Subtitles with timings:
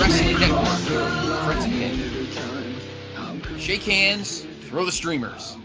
[0.00, 0.66] Wrestling Network.
[1.44, 1.64] Friends.
[3.62, 5.56] Shake hands, throw the streamers.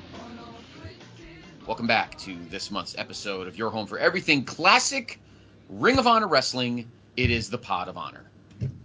[1.65, 5.19] Welcome back to this month's episode of Your Home for Everything Classic
[5.67, 6.89] Ring of Honor Wrestling.
[7.17, 8.23] It is the Pod of Honor.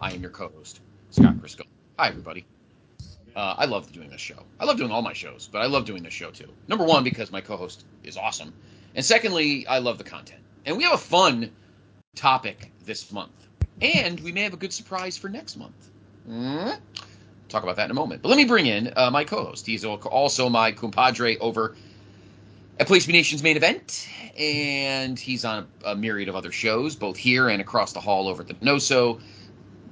[0.01, 1.63] I am your co-host, Scott Crisco.
[1.99, 2.47] Hi, everybody.
[3.37, 4.43] Uh, I love doing this show.
[4.59, 6.49] I love doing all my shows, but I love doing this show too.
[6.69, 8.55] Number one, because my co-host is awesome,
[8.95, 10.41] and secondly, I love the content.
[10.65, 11.51] And we have a fun
[12.15, 13.33] topic this month,
[13.81, 15.91] and we may have a good surprise for next month.
[16.27, 16.71] Hmm?
[17.49, 18.23] Talk about that in a moment.
[18.23, 19.67] But let me bring in uh, my co-host.
[19.67, 21.77] He's also my compadre over
[22.81, 26.97] at Place B Nation's main event, and he's on a, a myriad of other shows,
[26.97, 29.21] both here and across the hall over at the NoSo.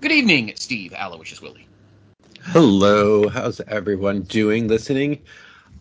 [0.00, 1.66] Good evening, Steve Aloysius Willie.
[2.46, 5.22] Hello, how's everyone doing listening?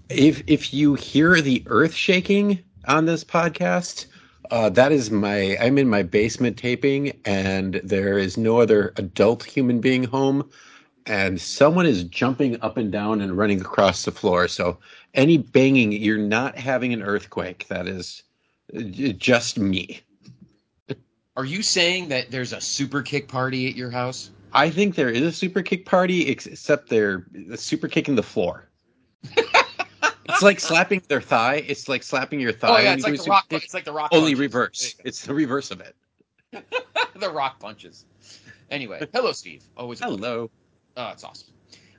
[0.10, 4.06] If if you hear the earth shaking on this podcast,
[4.52, 9.44] uh, that is my I'm in my basement taping and there is no other adult
[9.44, 10.50] human being home
[11.06, 14.48] and someone is jumping up and down and running across the floor.
[14.48, 14.78] So
[15.14, 17.68] any banging, you're not having an earthquake.
[17.70, 18.24] That is
[18.76, 20.02] uh, just me.
[21.38, 24.32] Are you saying that there's a super kick party at your house?
[24.54, 28.68] I think there is a super kick party, except they're super kicking the floor.
[30.26, 31.64] it's like slapping their thigh.
[31.68, 32.70] It's like slapping your thigh.
[32.70, 33.46] Oh yeah, it's like the rock.
[33.50, 34.10] It's like the rock.
[34.12, 34.40] only punches.
[34.40, 34.96] reverse.
[35.04, 35.96] It's the reverse of it.
[37.16, 38.06] the rock punches.
[38.70, 39.64] Anyway, hello, Steve.
[39.76, 40.00] Always.
[40.00, 40.50] Hello.
[40.98, 41.48] Oh, that's awesome.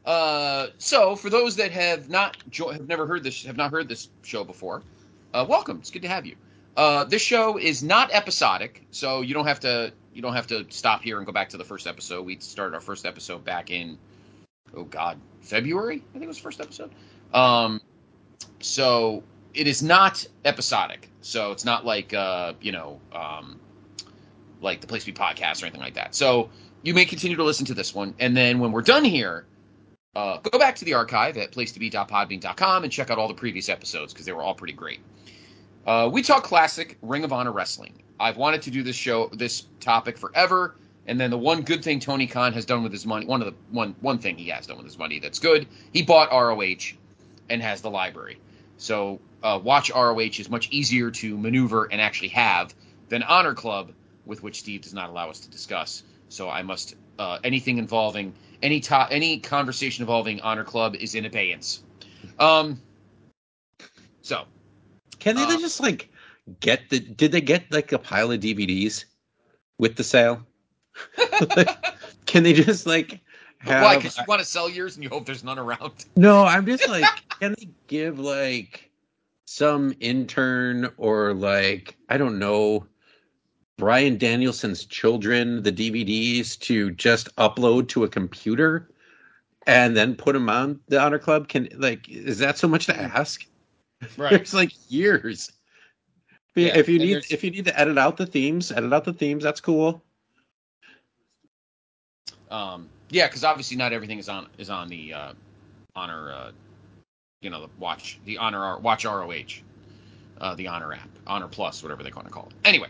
[0.04, 3.88] Uh, so for those that have not jo- have never heard this have not heard
[3.88, 4.82] this show before,
[5.32, 5.78] uh, welcome.
[5.78, 6.36] It's good to have you.
[6.76, 10.66] Uh, this show is not episodic, so you don't have to you don't have to
[10.70, 12.24] stop here and go back to the first episode.
[12.26, 13.98] We started our first episode back in
[14.74, 16.90] oh god February I think it was the first episode.
[17.32, 17.80] Um,
[18.60, 19.22] so
[19.54, 21.08] it is not episodic.
[21.20, 23.60] So it's not like uh, you know um,
[24.60, 26.14] like the Place to Be podcast or anything like that.
[26.14, 26.50] So
[26.82, 29.46] you may continue to listen to this one, and then when we're done here,
[30.14, 34.12] uh, go back to the archive at placetobe.podbean.com and check out all the previous episodes
[34.12, 35.00] because they were all pretty great.
[35.86, 38.02] Uh, we talk classic Ring of Honor wrestling.
[38.20, 40.76] I've wanted to do this show, this topic forever,
[41.06, 43.46] and then the one good thing Tony Khan has done with his money, one of
[43.46, 46.96] the one one thing he has done with his money that's good, he bought ROH
[47.52, 48.38] and has the library.
[48.78, 52.74] So uh, watch ROH is much easier to maneuver and actually have
[53.08, 53.92] than Honor Club,
[54.26, 56.02] with which Steve does not allow us to discuss.
[56.28, 61.26] So I must uh, anything involving any to- any conversation involving Honor Club is in
[61.26, 61.84] abeyance.
[62.38, 62.80] Um.
[64.22, 64.44] So
[65.18, 66.10] Can they Uh, just like
[66.60, 67.00] get the?
[67.00, 69.04] Did they get like a pile of DVDs
[69.78, 70.46] with the sale?
[72.26, 73.20] Can they just like
[73.70, 73.82] have?
[73.84, 73.96] why?
[73.96, 76.04] Because you want to sell yours and you hope there's none around.
[76.16, 77.04] No, I'm just like,
[77.40, 78.90] can they give like
[79.46, 82.86] some intern or like I don't know,
[83.78, 88.90] Brian Danielson's children the DVDs to just upload to a computer
[89.66, 91.48] and then put them on the Honor Club?
[91.48, 93.44] Can like is that so much to ask?
[94.16, 94.30] Right.
[94.36, 95.50] There's like years.
[96.54, 98.70] If you- Yeah, if you need there's- if you need to edit out the themes,
[98.72, 99.42] edit out the themes.
[99.44, 100.02] That's cool.
[102.50, 105.32] Um, yeah, because obviously not everything is on is on the uh,
[105.94, 106.50] honor, uh,
[107.42, 109.60] you know, the watch the honor watch ROH,
[110.40, 112.54] uh, the honor app, honor plus, whatever they want to call it.
[112.64, 112.88] Anyway,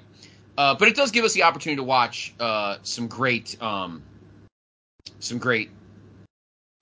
[0.56, 4.00] uh, but it does give us the opportunity to watch uh, some great, um,
[5.18, 5.70] some great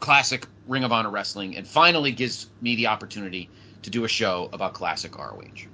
[0.00, 3.48] classic Ring of Honor wrestling, and finally gives me the opportunity
[3.82, 5.66] to do a show about classic ROH.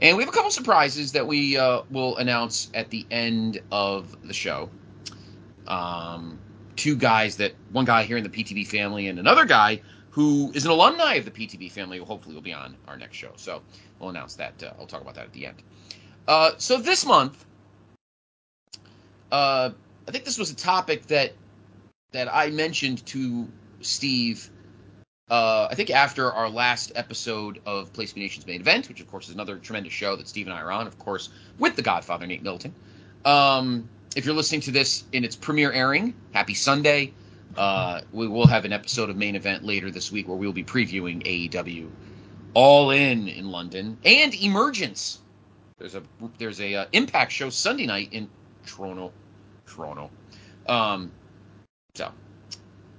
[0.00, 4.16] And we have a couple surprises that we uh, will announce at the end of
[4.22, 4.70] the show.
[5.66, 6.38] Um,
[6.78, 10.64] two guys that one guy here in the PTB family and another guy who is
[10.64, 13.32] an alumni of the PTB family who hopefully will be on our next show.
[13.36, 13.60] So
[13.98, 14.62] we'll announce that.
[14.62, 15.56] Uh, I'll talk about that at the end.
[16.26, 17.44] Uh, so this month,
[19.30, 19.70] uh,
[20.06, 21.32] I think this was a topic that
[22.12, 23.46] that I mentioned to
[23.80, 24.48] Steve.
[25.30, 29.10] Uh, I think after our last episode of Place B Nation's main event, which of
[29.10, 31.28] course is another tremendous show that Steve and I are on, of course,
[31.58, 32.74] with the Godfather Nate Milton.
[33.26, 37.12] Um, if you're listening to this in its premiere airing, happy Sunday.
[37.56, 40.64] Uh, we will have an episode of main event later this week where we'll be
[40.64, 41.88] previewing AEW
[42.52, 45.20] All In in London and Emergence.
[45.78, 46.02] There's a
[46.36, 48.28] there's a uh, Impact show Sunday night in
[48.66, 49.12] Toronto,
[49.66, 50.10] Toronto.
[50.68, 51.12] Um,
[51.94, 52.10] So,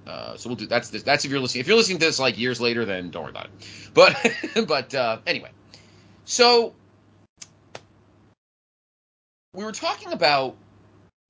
[0.06, 1.02] uh, so we'll do that's this.
[1.02, 1.60] That's if you're listening.
[1.60, 3.50] If you're listening to this like years later, then don't worry about it.
[3.92, 4.16] But
[4.66, 5.50] but uh, anyway,
[6.24, 6.74] so
[9.52, 10.56] we were talking about.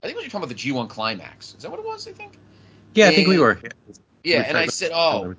[0.03, 1.55] I think we were talking about the G1 climax.
[1.57, 2.09] Is that what it was?
[2.09, 2.39] I think.
[2.95, 3.61] Yeah, I think we were.
[4.25, 5.35] Yeah, We're and I said, oh,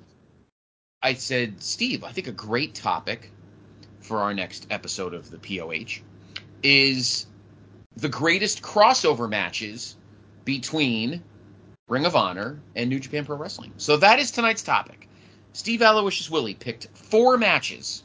[1.02, 3.30] I said, Steve, I think a great topic
[4.00, 6.02] for our next episode of the POH
[6.62, 7.26] is
[7.96, 9.96] the greatest crossover matches
[10.44, 11.22] between
[11.88, 13.72] Ring of Honor and New Japan Pro Wrestling.
[13.76, 15.08] So that is tonight's topic.
[15.52, 18.02] Steve Aloysius Willie picked four matches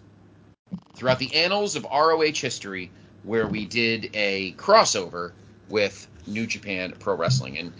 [0.96, 2.92] throughout the annals of ROH history
[3.24, 5.32] where we did a crossover
[5.70, 7.58] with New Japan Pro Wrestling.
[7.58, 7.74] And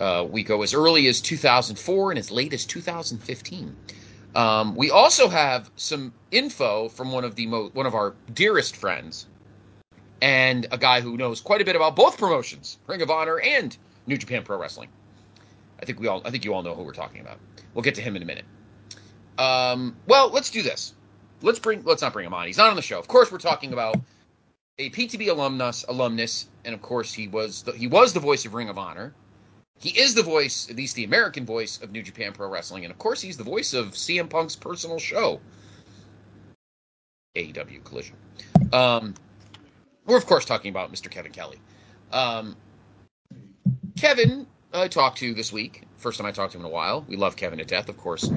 [0.00, 3.76] uh, we go as early as 2004 and as late as 2015.
[4.34, 8.76] Um, we also have some info from one of the mo- one of our dearest
[8.76, 9.26] friends,
[10.20, 13.76] and a guy who knows quite a bit about both promotions, Ring of Honor and
[14.06, 14.88] New Japan Pro Wrestling.
[15.80, 17.38] I think we all I think you all know who we're talking about.
[17.74, 18.44] We'll get to him in a minute.
[19.38, 20.94] Um, well, let's do this.
[21.42, 22.46] Let's bring let's not bring him on.
[22.46, 22.98] He's not on the show.
[22.98, 24.00] Of course, we're talking about
[24.78, 28.54] a PTB alumnus alumnus, and of course he was the, he was the voice of
[28.54, 29.14] Ring of Honor.
[29.78, 32.92] He is the voice, at least the American voice of New Japan Pro Wrestling, and
[32.92, 35.40] of course he's the voice of CM Punk's personal show,
[37.36, 38.16] AEW Collision.
[38.72, 39.14] Um,
[40.06, 41.10] we're of course talking about Mr.
[41.10, 41.58] Kevin Kelly.
[42.12, 42.56] Um,
[43.96, 45.82] Kevin, I talked to this week.
[45.98, 47.04] First time I talked to him in a while.
[47.08, 48.30] We love Kevin to death, of course.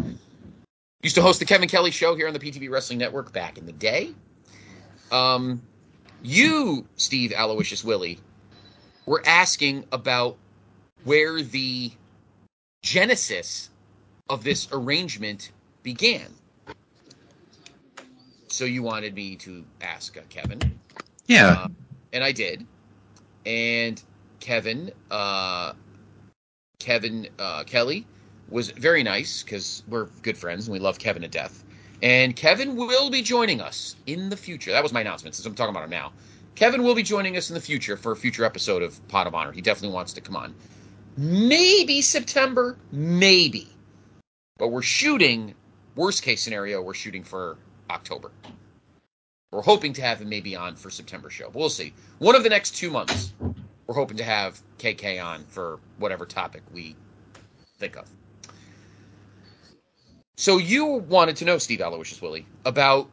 [1.04, 3.66] Used to host the Kevin Kelly show here on the PTB Wrestling Network back in
[3.66, 4.14] the day.
[5.12, 5.62] Um,
[6.22, 8.20] you, Steve Aloysius Willie,
[9.06, 10.38] were asking about
[11.04, 11.92] where the
[12.84, 13.70] genesis
[14.30, 15.52] of this arrangement
[15.84, 16.34] began.
[18.50, 20.80] So you wanted me to ask uh, Kevin,
[21.28, 21.64] Yeah.
[21.64, 21.68] uh,
[22.14, 22.66] and I did.
[23.46, 24.02] And
[24.40, 25.74] Kevin, uh,
[26.80, 28.06] Kevin uh, Kelly,
[28.50, 31.64] was very nice because we're good friends and we love Kevin to death.
[32.02, 34.72] And Kevin will be joining us in the future.
[34.72, 36.12] That was my announcement since I'm talking about him now.
[36.56, 39.36] Kevin will be joining us in the future for a future episode of Pod of
[39.36, 39.52] Honor.
[39.52, 40.54] He definitely wants to come on.
[41.16, 43.68] Maybe September, maybe.
[44.58, 45.56] But we're shooting,
[45.96, 47.58] worst case scenario, we're shooting for
[47.90, 48.32] October.
[49.52, 51.46] We're hoping to have him maybe on for September show.
[51.46, 51.94] But we'll see.
[52.20, 53.34] One of the next two months,
[53.88, 56.96] we're hoping to have KK on for whatever topic we
[57.78, 58.06] think of.
[60.38, 63.10] So you wanted to know, Steve Aloysius Willie, about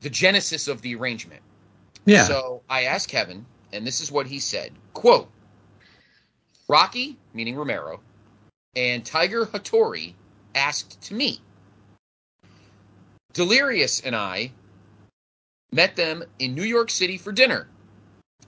[0.00, 1.42] the genesis of the arrangement.
[2.04, 2.22] Yeah.
[2.22, 4.72] So I asked Kevin, and this is what he said.
[4.94, 5.28] Quote
[6.68, 8.00] Rocky, meaning Romero,
[8.76, 10.14] and Tiger Hattori
[10.54, 11.40] asked to meet.
[13.32, 14.52] Delirious and I
[15.72, 17.68] met them in New York City for dinner.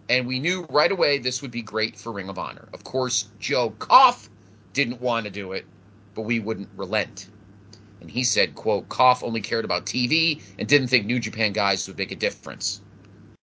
[0.08, 2.68] And we knew right away this would be great for Ring of Honor.
[2.72, 4.30] Of course, Joe Koff
[4.72, 5.66] didn't want to do it,
[6.14, 7.28] but we wouldn't relent.
[8.00, 11.86] And he said, quote, Koff only cared about TV and didn't think New Japan guys
[11.88, 12.80] would make a difference.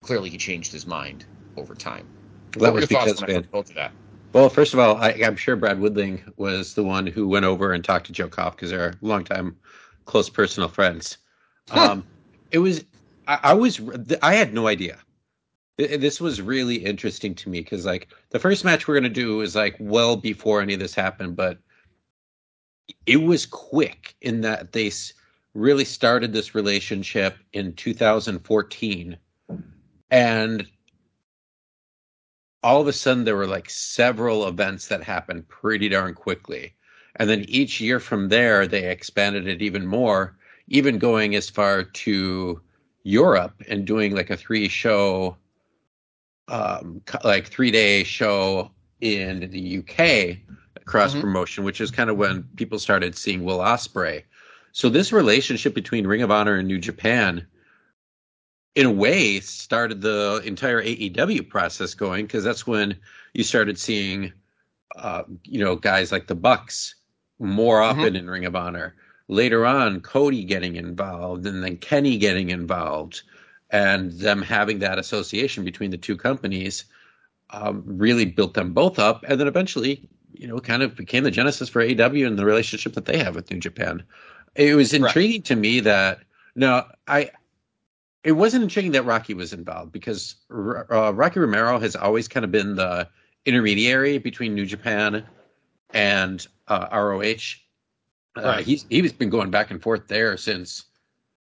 [0.03, 1.25] Clearly he changed his mind
[1.57, 2.07] over time.
[2.53, 3.93] that what were was because when I man, first told you that?
[4.33, 7.73] Well, first of all, I, I'm sure Brad Woodling was the one who went over
[7.73, 9.57] and talked to Joe Koff because they're longtime
[10.05, 11.19] close personal friends.
[11.69, 11.93] Huh.
[11.93, 12.07] Um,
[12.51, 12.85] it was,
[13.27, 13.81] I, I was,
[14.23, 14.99] I had no idea.
[15.77, 19.41] This was really interesting to me because, like, the first match we're going to do
[19.41, 21.59] is like well before any of this happened, but
[23.07, 24.91] it was quick in that they
[25.55, 29.17] really started this relationship in 2014.
[30.11, 30.67] And
[32.63, 36.75] all of a sudden there were like several events that happened pretty darn quickly.
[37.17, 40.37] And then each year from there, they expanded it even more,
[40.69, 42.61] even going as far to
[43.03, 45.37] Europe and doing like a three show,
[46.49, 50.39] um, like three day show in the UK
[50.87, 51.21] cross Mhm.
[51.21, 54.23] promotion, which is kind of when people started seeing Will Ospreay.
[54.73, 57.47] So this relationship between Ring of Honor and New Japan
[58.77, 62.97] in a way started the entire AEW process going because that's when
[63.35, 64.33] you started seeing
[64.97, 66.95] uh, you know guys like the Bucks
[67.39, 68.95] more often in Ring of Honor.
[69.29, 73.23] Later on, Cody getting involved, and then Kenny getting involved,
[73.71, 76.85] and them having that association between the two companies
[77.51, 81.31] um, really built them both up, and then eventually, you know, kind of became the
[81.31, 84.03] genesis for AEW and the relationship that they have with New Japan.
[84.55, 85.03] It was Right.
[85.03, 86.21] intriguing to me that
[86.55, 87.31] no, I
[88.25, 92.51] it wasn't intriguing that Rocky was involved because uh, Rocky Romero has always kind of
[92.51, 93.09] been the
[93.47, 95.25] intermediary between New Japan
[95.95, 97.57] and uh, ROH.
[98.37, 98.65] Uh, Right.
[98.67, 100.85] He's he's been going back and forth there since,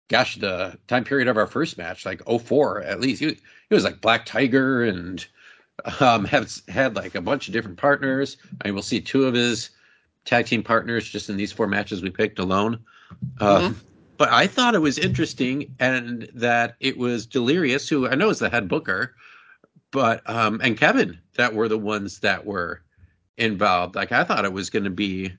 [0.09, 3.21] gosh, the time period of our first match, like 04 at least.
[3.21, 5.25] He, he was like Black Tiger and
[5.99, 8.37] um, has had like a bunch of different partners.
[8.61, 9.71] I mean, we'll see two of his
[10.25, 12.83] tag team partners just in these four matches we picked alone.
[13.39, 13.75] Uh, Mhm.
[14.17, 18.39] But I thought it was interesting, and that it was Delirious, who I know is
[18.39, 19.15] the head booker,
[19.91, 22.83] but um, and Kevin that were the ones that were
[23.37, 23.95] involved.
[23.95, 25.33] Like I thought it was going to be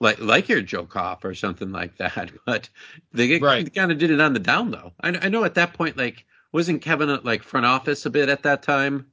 [0.00, 2.70] like like your Joe Koff or something like that, but
[3.12, 3.72] they Right.
[3.74, 4.94] kind of did it on the down low.
[5.00, 8.28] I, I know at that point, like wasn't Kevin at like front office a bit
[8.30, 9.11] at that time?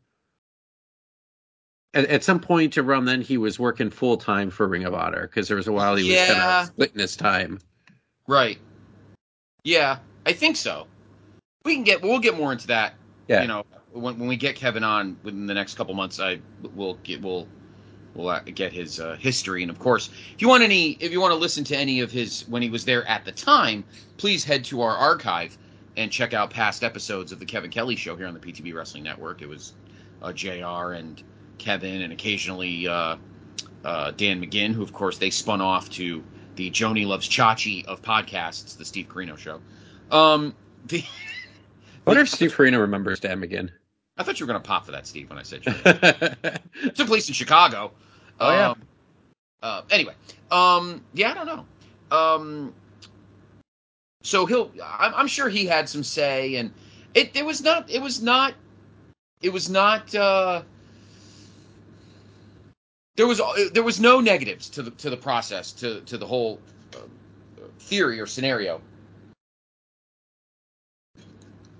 [1.94, 5.24] At, at some point around then, he was working full time for Ring of Honor
[5.24, 7.60] because there was a while he was kind of splitting his time.
[8.28, 8.60] Right.
[9.64, 10.88] Yeah, I think so.
[11.66, 12.94] We can get we'll get more into that.
[13.28, 13.42] Yeah.
[13.42, 16.40] You know, when, when we get Kevin on within the next couple months, I
[16.76, 17.48] will get we'll
[18.14, 21.20] we'll uh, get his uh, history, and of course, if you want any, if you
[21.20, 23.84] want to listen to any of his when he was there at the time,
[24.18, 25.58] please head to our archive
[25.98, 29.04] and check out past episodes of the Kevin Kelly Show here on the PTB Wrestling
[29.04, 29.42] Network.
[29.42, 29.74] It was
[30.22, 30.94] uh, Jr.
[30.94, 31.24] and
[31.60, 33.18] Kevin, and occasionally uh,
[33.84, 36.24] uh, Dan McGinn, who of course they spun off to
[36.56, 39.62] the Joanie Loves Chachi of podcasts, the Steve Carino Show.
[40.12, 40.56] Um,
[40.88, 41.06] the, I
[42.06, 43.70] wonder if Steve Farina remembers Dan McGinn.
[44.18, 46.90] I thought you were going to pop for that, Steve, when I said Joanie.
[46.96, 47.92] took place in Chicago.
[48.40, 48.70] Oh, yeah.
[48.72, 48.82] Um,
[49.62, 50.14] uh, anyway,
[50.52, 51.66] um, yeah, I don't know.
[52.18, 52.74] Um,
[54.24, 54.72] so he'll.
[54.84, 56.72] I'm, I'm sure he had some say, and
[57.14, 57.32] it.
[57.36, 57.90] It was not.
[57.90, 58.54] It was not.
[59.42, 60.14] It was not.
[60.14, 60.64] Uh,
[63.20, 63.42] there was
[63.74, 66.58] there was no negatives to the to the process to to the whole
[66.96, 67.00] uh,
[67.80, 68.80] theory or scenario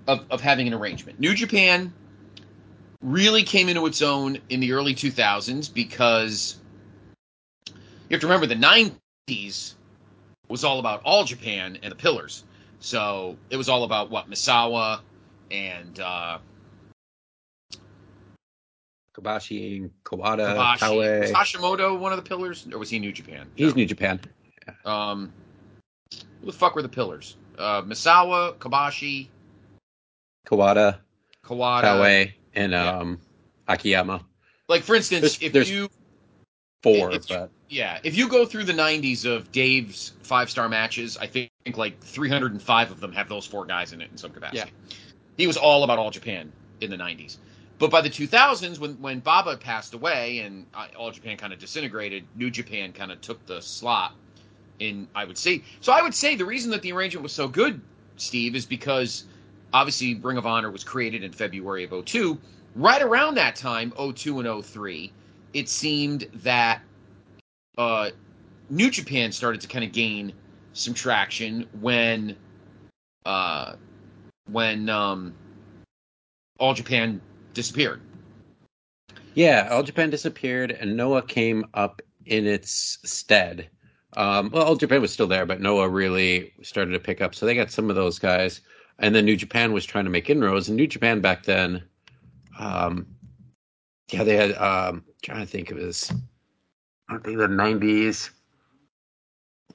[0.06, 1.18] of of having an arrangement.
[1.18, 1.94] New Japan
[3.00, 6.58] really came into its own in the early 2000s because
[7.66, 8.92] you have to remember the
[9.26, 9.76] 90s
[10.48, 12.44] was all about all Japan and the pillars.
[12.80, 15.00] So it was all about what Misawa
[15.50, 16.36] and uh,
[19.20, 20.78] Kobashi Kawada, Kobashi.
[20.78, 21.32] Kawe.
[21.32, 23.46] Hashimoto one of the pillars, or was he New Japan?
[23.54, 23.76] He's No.
[23.76, 24.20] New Japan.
[24.84, 25.32] Um,
[26.40, 27.36] who the fuck were the pillars?
[27.58, 29.28] Uh, Misawa, Kobashi,
[30.46, 30.98] Kawada,
[31.44, 31.82] Kawada.
[31.82, 32.98] Kawe, and yeah.
[32.98, 33.20] um,
[33.68, 34.24] Akiyama.
[34.68, 35.88] Like for instance, There's- if there's- you
[36.82, 41.18] Four, It's- but Yeah, if you go through the 90s of Dave's five star matches,
[41.18, 44.58] I think like 305 of them have those four guys in it in some capacity.
[44.88, 44.96] Yeah.
[45.36, 46.50] He was all about All Japan
[46.80, 47.36] in the 90s.
[47.80, 51.58] But by the 2000s, when, when Baba passed away and uh, All Japan kind of
[51.58, 54.12] disintegrated, New Japan kind of took the slot
[54.80, 55.62] in, I would say.
[55.80, 57.80] So I would say the reason that the arrangement was so good,
[58.16, 59.24] Steve, is because
[59.72, 62.38] obviously Ring of Honor was created in February of 02.
[62.76, 65.10] Right around that time, 02 and 03,
[65.54, 66.82] it seemed that
[67.78, 68.10] uh,
[68.68, 70.34] New Japan started to kind of gain
[70.74, 72.36] some traction when
[73.24, 73.72] uh,
[74.52, 75.32] when um,
[76.58, 77.22] All Japan
[77.54, 78.00] disappeared.
[79.34, 83.68] yeah, All Japan disappeared, and Noah came up in its stead.
[84.16, 87.34] Um, well, All Japan was still there, but Noah really started to pick up.
[87.34, 88.60] So they got some of those guys,
[88.98, 90.68] and then New Japan was trying to make inroads.
[90.68, 91.82] And New Japan back then,
[92.58, 93.06] um,
[94.10, 94.52] yeah, they had.
[94.56, 96.10] Um, trying to think of his,
[97.08, 98.30] I think the '90s.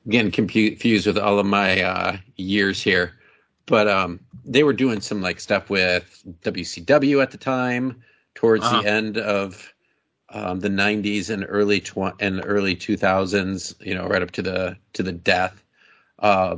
[0.08, 3.13] Getting confused with all of my uh, years here,
[3.67, 8.01] but um, they were doing some like stuff with WCW at the time,
[8.36, 8.84] towards Uh-huh.
[8.84, 9.74] the end of
[10.29, 13.75] um, the '90s and early tw- and early 2000s.
[13.81, 15.63] You know, right up to the to the death.
[16.19, 16.57] Uh,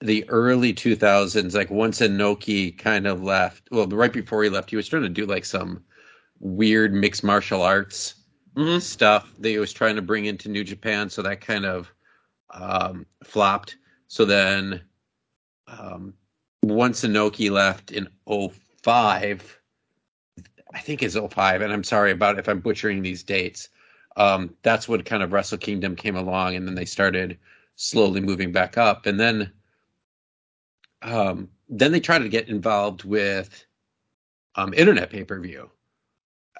[0.00, 4.76] the early 2000s, like once Inoki kind of left, well, right before he left, he
[4.76, 5.84] was trying to do like some
[6.40, 8.14] weird mixed martial arts
[8.56, 8.78] Mm-hmm.
[8.78, 11.10] stuff that he was trying to bring into New Japan.
[11.10, 11.92] So that kind of
[12.50, 13.76] um, flopped.
[14.08, 14.82] So then
[15.66, 16.14] um,
[16.70, 19.60] once Inoki left in 05,
[20.74, 23.68] I think it's 05, and I'm sorry about if I'm butchering these dates.
[24.16, 27.38] Um, that's when kind of Wrestle Kingdom came along, and then they started
[27.76, 29.06] slowly moving back up.
[29.06, 29.52] And then
[31.02, 33.64] um, then they tried to get involved with
[34.56, 35.70] um, internet pay per view.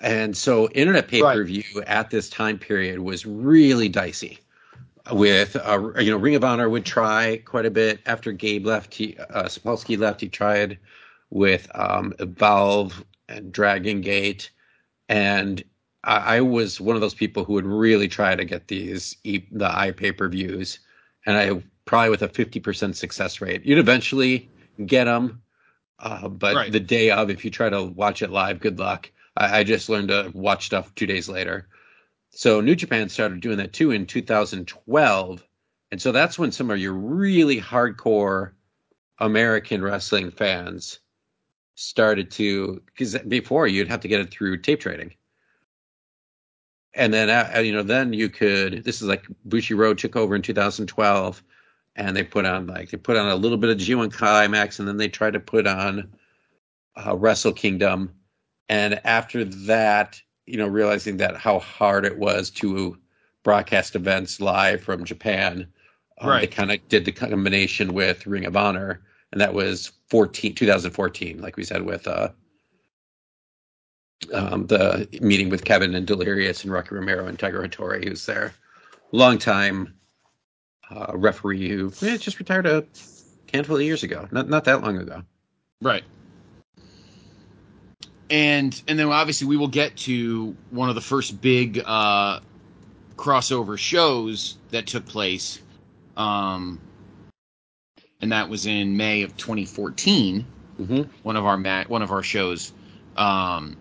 [0.00, 4.38] And so internet pay per view at this time period was really dicey.
[5.10, 8.92] With uh, you know, Ring of Honor would try quite a bit after Gabe left.
[8.94, 10.20] He uh, Sapolsky left.
[10.20, 10.78] He tried
[11.30, 14.50] with um, Evolve and Dragon Gate,
[15.08, 15.62] and
[16.04, 19.46] I, I was one of those people who would really try to get these e-
[19.50, 20.78] the i pay per views,
[21.26, 23.64] and I probably with a fifty percent success rate.
[23.64, 24.50] You'd eventually
[24.84, 25.40] get them,
[26.00, 26.72] uh, but Right.
[26.72, 29.10] the day of, if you try to watch it live, good luck.
[29.36, 31.66] I, I just learned to watch stuff two days later.
[32.30, 35.46] So New Japan started doing that too in 2012,
[35.90, 38.52] and so that's when some of your really hardcore
[39.18, 41.00] American wrestling fans
[41.74, 45.14] started to because before you'd have to get it through tape trading.
[46.94, 50.42] and then uh, you know then you could this is like Bushiroad took over in
[50.42, 51.42] 2012
[51.96, 54.88] and they put on like they put on a little bit of G1 Climax and
[54.88, 56.12] then they tried to put on
[56.96, 58.12] uh, Wrestle Kingdom
[58.68, 62.96] and after that you know realizing that how hard it was to
[63.42, 65.68] broadcast events live from Japan
[66.20, 66.40] um, Right.
[66.40, 69.02] they kind of did the combination with Ring of Honor
[69.32, 72.30] and that was 14 2014 like we said with uh
[74.32, 78.52] um, the meeting with Kevin and Delirious and Rocky Romero and Tiger Hattori, who's there,
[79.12, 79.94] long time
[80.90, 82.84] uh, referee who eh, just retired a
[83.52, 85.22] handful of years ago, not not that long ago.
[85.80, 86.04] Right.
[88.30, 92.40] And and then obviously we will get to one of the first big uh,
[93.16, 95.60] crossover shows that took place,
[96.16, 96.78] um,
[98.20, 100.46] and that was in May of 2014.
[100.80, 101.02] Mm-hmm.
[101.22, 102.72] One of our ma- one of our shows,
[103.16, 103.76] um,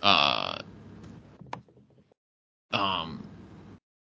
[0.00, 0.58] uh,
[2.72, 3.22] um,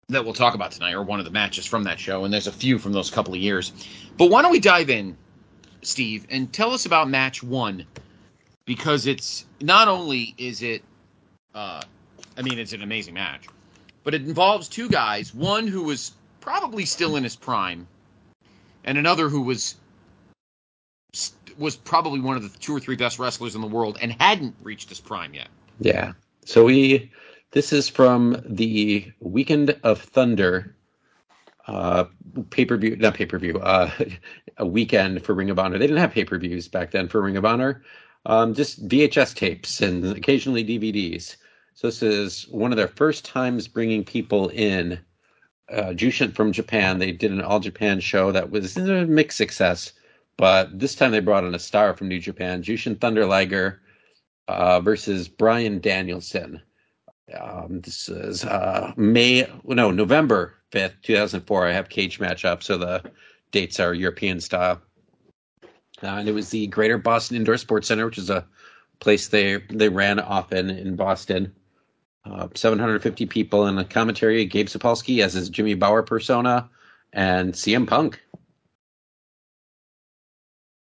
[0.09, 2.23] that we'll talk about tonight, or one of the matches from that show.
[2.23, 3.73] And there's a few from those couple of years.
[4.17, 5.17] But why don't we dive in,
[5.81, 7.85] Steve, and tell us about match one
[8.65, 10.83] because it's not only is it,
[11.53, 11.81] uh,
[12.37, 13.47] I mean, it's an amazing match,
[14.03, 17.87] but it involves two guys, one who was probably still in his prime,
[18.83, 19.75] and another who was
[21.57, 24.55] was probably one of the two or three best wrestlers in the world and hadn't
[24.63, 25.47] reached his prime yet.
[25.79, 26.13] Yeah.
[26.45, 27.11] So we
[27.51, 30.75] this is from the Weekend of Thunder
[31.67, 32.05] uh
[32.49, 33.89] pay per view not pay per view uh
[34.57, 35.77] a weekend for Ring of Honor.
[35.77, 37.83] They didn't have pay per views back then for Ring of Honor.
[38.25, 41.35] Um, just VHS tapes and occasionally DVDs.
[41.73, 44.99] So this is one of their first times bringing people in.
[45.71, 46.99] Uh, Jushin from Japan.
[46.99, 49.93] They did an all Japan show that was a mixed success,
[50.37, 53.81] but this time they brought in a star from New Japan, Jushin Thunder Liger
[54.49, 56.61] uh, versus Brian Danielson.
[57.39, 61.67] Um, this is uh, May, no, November 5th, 2004.
[61.67, 63.01] I have cage match up, so the
[63.51, 64.81] dates are European style.
[66.03, 68.45] Uh, and it was the Greater Boston Indoor Sports Center, which is a
[68.99, 71.53] place they they ran often in Boston.
[72.25, 74.45] Uh, 750 people and a commentary.
[74.45, 76.69] Gabe Sapolsky as his Jimmy Bower persona,
[77.11, 78.21] and CM Punk.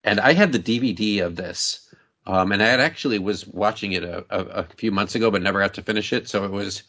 [0.03, 1.93] And I had the DVD of this,
[2.27, 5.59] um, and I actually was watching it a, a, a few months ago, but never
[5.59, 6.29] got to finish it.
[6.29, 6.83] So it was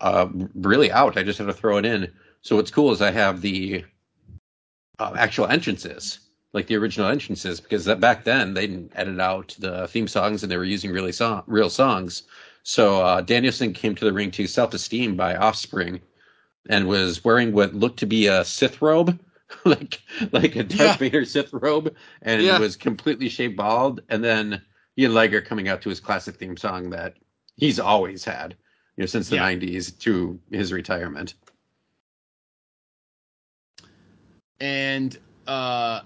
[0.00, 1.18] uh, really out.
[1.18, 2.12] I just had to throw it in.
[2.42, 3.84] So what's cool is I have the
[5.00, 6.20] uh, actual entrances,
[6.52, 10.42] like the original entrances, because that back then they didn't edit out the theme songs
[10.42, 12.22] and they were using really song, real songs.
[12.62, 16.00] So uh, Danielson came to the ring to Self Esteem by Offspring
[16.68, 19.18] and was wearing what looked to be a Sith robe,
[19.64, 20.00] like
[20.32, 20.96] like a Darth Yeah.
[20.96, 22.58] Vader Sith robe, and Yeah.
[22.58, 24.00] was completely shaved bald.
[24.08, 24.62] And then
[24.98, 27.14] Ian Liger coming out to his classic theme song that
[27.56, 28.56] he's always had,
[28.96, 29.42] you know, since the Yeah.
[29.42, 31.34] '90s to his retirement.
[34.60, 36.00] and uh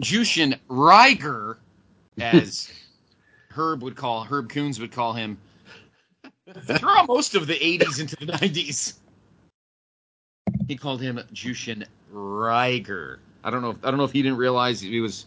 [0.00, 1.56] Jushin Riger,
[2.18, 2.70] as
[3.50, 5.38] Herb would call Herb Coons would call him,
[6.62, 8.94] throughout most of the '80s into the '90s.
[10.68, 13.18] He called him Jushin Riger.
[13.44, 13.70] I don't know.
[13.70, 15.26] If, I don't know if he didn't realize he was.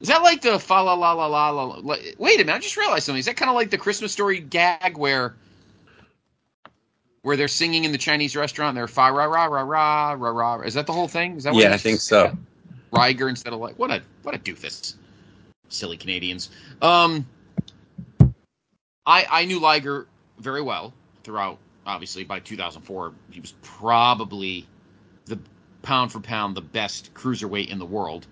[0.00, 1.96] Is that like the fa la la la la la?
[2.18, 2.54] Wait a minute!
[2.54, 3.20] I just realized something.
[3.20, 5.34] Is that kind of like the Christmas story gag where
[7.22, 8.74] where they're singing in the Chinese restaurant.
[8.74, 10.60] They're fa ra ra ra ra ra ra.
[10.62, 11.36] Is that the whole thing?
[11.36, 12.36] Is that what Yeah, I think so.
[12.92, 14.94] Riger instead of like what a what a doofus.
[15.68, 16.50] Silly Canadians.
[16.82, 17.26] Um,
[19.06, 20.06] I I knew Liger
[20.38, 21.58] very well throughout.
[21.86, 24.66] Obviously, by 2004, he was probably
[25.26, 25.38] the
[25.82, 28.26] pound for pound the best cruiserweight in the world.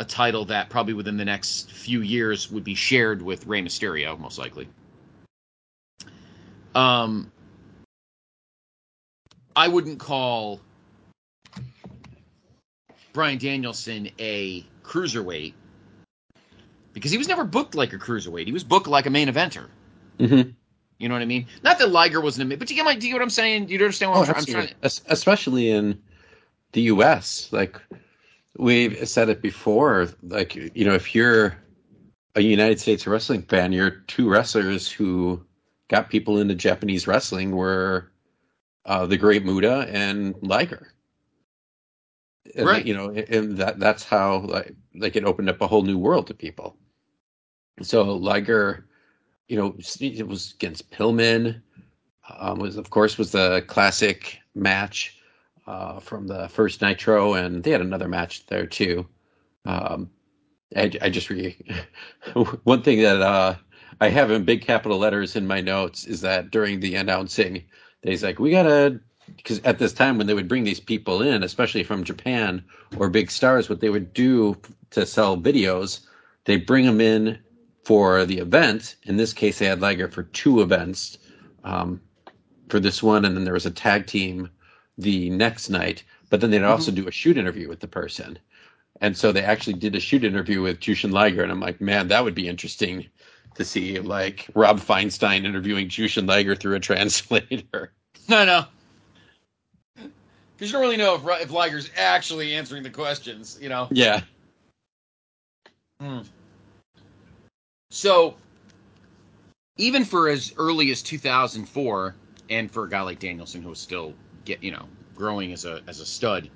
[0.00, 4.18] A title that probably within the next few years would be shared with Rey Mysterio,
[4.18, 4.68] most likely.
[6.74, 7.32] Um,
[9.56, 10.60] I wouldn't call
[13.18, 15.52] Brian Danielson a cruiserweight
[16.92, 18.46] because he was never booked like a cruiserweight.
[18.46, 19.66] He was booked like a main eventer.
[20.20, 20.50] Mm-hmm.
[21.00, 21.48] You know what I mean?
[21.64, 22.94] Not that Liger wasn't a main, but do you get my?
[22.94, 23.66] Do you get what I'm saying?
[23.66, 24.74] Do you understand what Oh, I'm, trying- I'm trying?
[24.84, 26.00] Es- Especially in
[26.70, 27.48] the U.S.
[27.50, 27.80] Like
[28.56, 30.06] we've said it before.
[30.22, 31.56] Like you know, if you're
[32.36, 35.44] a United States wrestling fan, your two wrestlers who
[35.88, 38.12] got people into Japanese wrestling were
[38.84, 40.92] uh, the Great Muta and Liger.
[42.56, 42.84] And, Right.
[42.84, 46.26] You know, and that that's how like like it opened up a whole new world
[46.28, 46.76] to people.
[47.82, 48.86] So Liger,
[49.48, 51.62] you know, it was against Pillman.
[52.38, 55.18] Um, was of course was the classic match
[55.66, 59.06] uh, from the first Nitro, and they had another match there too.
[59.64, 60.10] Um,
[60.76, 61.56] I, I just re
[62.64, 63.56] one thing that uh,
[64.00, 67.64] I have in big capital letters in my notes is that during the announcing,
[68.02, 69.00] he's like, we gotta,
[69.36, 72.62] because at this time when they would bring these people in, especially from Japan
[72.96, 74.56] or big stars, what they would do
[74.90, 76.00] to sell videos,
[76.44, 77.38] they bring them in
[77.84, 78.96] for the event.
[79.04, 81.18] In this case, they had Liger for two events.
[81.64, 82.00] Um,
[82.68, 84.50] for this one, and then there was a tag team
[84.96, 86.04] the next night.
[86.30, 88.38] But then they'd also do a shoot interview with the person.
[89.00, 92.08] And so they actually did a shoot interview with Jushin Liger, and I'm like, man,
[92.08, 93.06] that would be interesting
[93.54, 97.92] to see, like Rob Feinstein interviewing Jushin Liger through a translator.
[98.28, 98.64] No, no.
[100.58, 103.86] Because you don't really know if, if Liger's actually answering the questions, you know?
[103.92, 104.22] Yeah.
[106.00, 106.22] Hmm.
[107.90, 108.34] So,
[109.76, 112.16] even for as early as 2004,
[112.50, 115.80] and for a guy like Danielson who was still get you know growing as a
[115.86, 116.50] as a stud,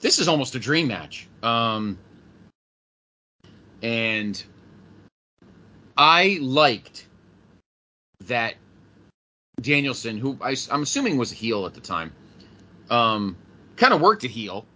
[0.00, 1.28] this is almost a dream match.
[1.42, 1.98] Um,
[3.82, 4.42] and
[5.96, 7.06] I liked
[8.26, 8.54] that
[9.60, 12.12] Danielson, who I, am assuming was a heel at the time,
[12.90, 13.36] um,
[13.76, 14.66] kind of worked a heel.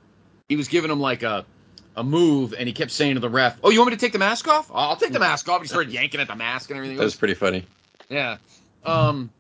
[0.49, 1.45] He was giving him like a
[1.97, 4.13] a move, and he kept saying to the ref, "Oh, you want me to take
[4.13, 4.71] the mask off?
[4.75, 6.97] I'll take the mask off." He started yanking at the mask and everything.
[6.97, 7.65] That was pretty funny.
[8.09, 8.39] Yeah.
[8.85, 9.31] Um,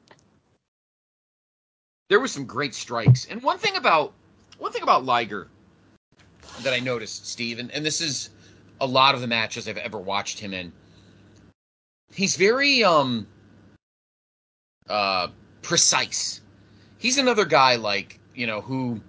[2.09, 4.13] there were some great strikes, and one thing about
[4.59, 5.49] one thing about Liger
[6.63, 8.31] that I noticed, Steve, and, and this is
[8.81, 10.73] a lot of the matches I've ever watched him in.
[12.13, 13.27] He's very um
[14.89, 15.29] uh
[15.63, 16.41] precise.
[16.99, 19.01] He's another guy like you know who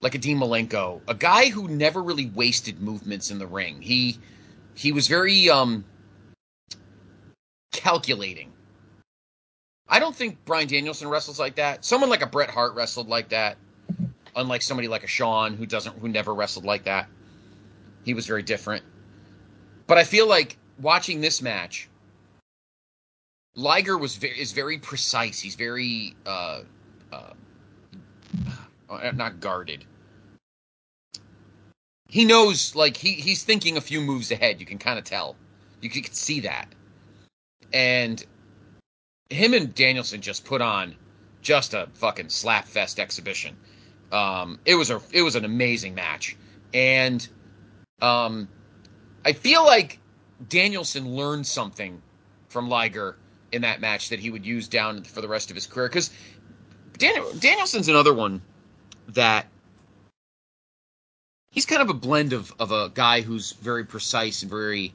[0.00, 3.80] like a Dean Malenko, a guy who never really wasted movements in the ring.
[3.80, 4.18] He
[4.74, 5.84] he was very um
[7.72, 8.52] calculating.
[9.88, 11.84] I don't think Brian Danielson wrestles like that.
[11.84, 13.56] Someone like a Bret Hart wrestled like that,
[14.34, 17.08] unlike somebody like a Shawn who doesn't who never wrestled like that.
[18.04, 18.84] He was very different.
[19.86, 21.88] But I feel like watching this match,
[23.54, 25.40] Liger was very, is very precise.
[25.40, 26.62] He's very uh,
[27.12, 27.30] uh,
[29.14, 29.84] not guarded.
[32.08, 34.60] He knows, like he he's thinking a few moves ahead.
[34.60, 35.36] You can kind of tell.
[35.80, 36.68] You can see that,
[37.72, 38.24] and
[39.28, 40.94] him and Danielson just put on
[41.42, 43.56] just a fucking slap fest exhibition.
[44.12, 46.36] Um, it was a it was an amazing match,
[46.72, 47.26] and
[48.00, 48.48] um,
[49.24, 49.98] I feel like
[50.48, 52.00] Danielson learned something
[52.48, 53.16] from Liger
[53.52, 55.88] in that match that he would use down for the rest of his career.
[55.88, 56.10] Because
[56.98, 58.40] Daniel, Danielson's another one
[59.08, 59.46] that
[61.50, 64.92] he's kind of a blend of of a guy who's very precise and very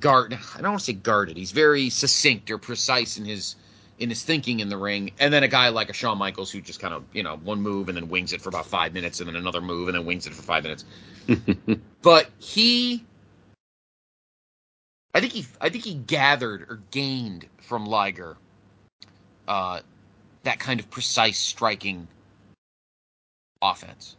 [0.00, 0.38] guard.
[0.54, 1.36] I don't want to say guarded.
[1.36, 3.56] He's very succinct or precise in his
[3.98, 6.60] in his thinking in the ring, and then a guy like a Shawn Michaels who
[6.60, 9.20] just kind of you know one move and then wings it for about five minutes,
[9.20, 10.84] and then another move and then wings it for five minutes.
[12.02, 13.04] but he,
[15.14, 18.36] I think he, I think he gathered or gained from Liger
[19.48, 19.80] uh,
[20.44, 22.06] that kind of precise striking
[23.60, 24.16] offense.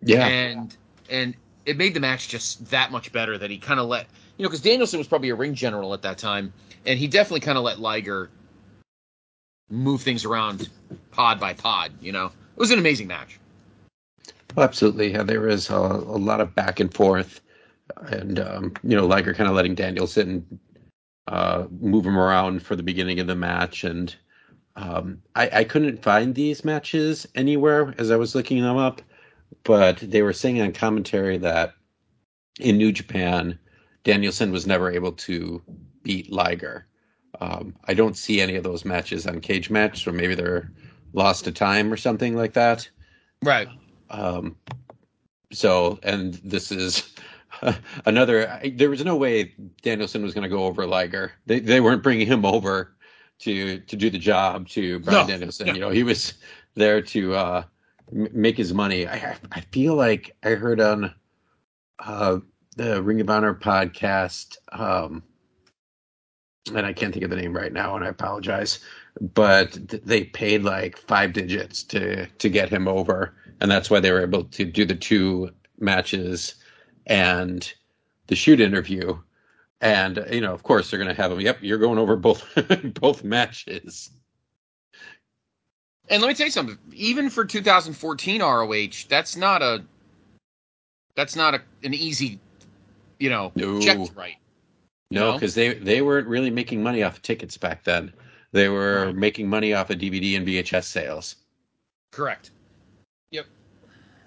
[0.00, 0.76] Yeah, and
[1.10, 4.42] and it made the match just that much better that he kind of let you
[4.42, 6.52] know because Danielson was probably a ring general at that time,
[6.86, 8.30] and he definitely kind of let Liger
[9.68, 10.68] move things around
[11.10, 11.92] pod by pod.
[12.00, 13.38] You know, it was an amazing match.
[14.56, 15.12] Oh, absolutely.
[15.12, 17.40] Yeah, there was a, a lot of back and forth,
[18.06, 20.60] and um, you know, Liger kind of letting Danielson
[21.28, 24.14] uh, move him around for the beginning of the match, and
[24.76, 29.02] um, I, I couldn't find these matches anywhere as I was looking them up
[29.64, 31.74] but they were saying on commentary that
[32.60, 33.58] in New Japan,
[34.04, 35.62] Danielson was never able to
[36.02, 36.86] beat Liger.
[37.40, 40.70] Um, I don't see any of those matches on Cage Match, so maybe they're
[41.12, 42.88] lost to time or something like that.
[43.42, 43.68] Right.
[44.08, 44.56] Um,
[45.52, 47.12] so, and this is
[48.06, 48.60] another.
[48.74, 51.32] There was no way Danielson was going to go over Liger.
[51.46, 52.95] They they weren't bringing him over
[53.40, 55.72] to to do the job to Brian No, no.
[55.72, 56.34] You know, he was
[56.74, 57.64] there to uh,
[58.12, 59.06] m- make his money.
[59.06, 61.14] I I feel like I heard on
[61.98, 62.38] uh,
[62.76, 65.22] the Ring of Honor podcast, um,
[66.74, 68.78] and I can't think of the name right now, and I apologize.
[69.20, 74.00] But th- they paid like five digits to to get him over, and that's why
[74.00, 76.54] they were able to do the two matches
[77.06, 77.72] and
[78.26, 79.16] the shoot interview.
[79.80, 81.40] And you know, of course, they're going to have him.
[81.40, 82.44] Yep, you're going over both
[83.00, 84.10] both matches.
[86.08, 86.78] And let me tell you something.
[86.94, 89.84] Even for 2014 ROH, that's not a
[91.14, 92.38] that's not a, an easy,
[93.18, 93.80] you know, No.
[93.80, 94.36] check to write.
[95.10, 95.32] No, No?
[95.34, 98.12] because they they weren't really making money off of tickets back then.
[98.52, 99.14] They were Right.
[99.14, 101.36] making money off of DVD and VHS sales.
[102.12, 102.50] Correct.
[103.32, 103.46] Yep.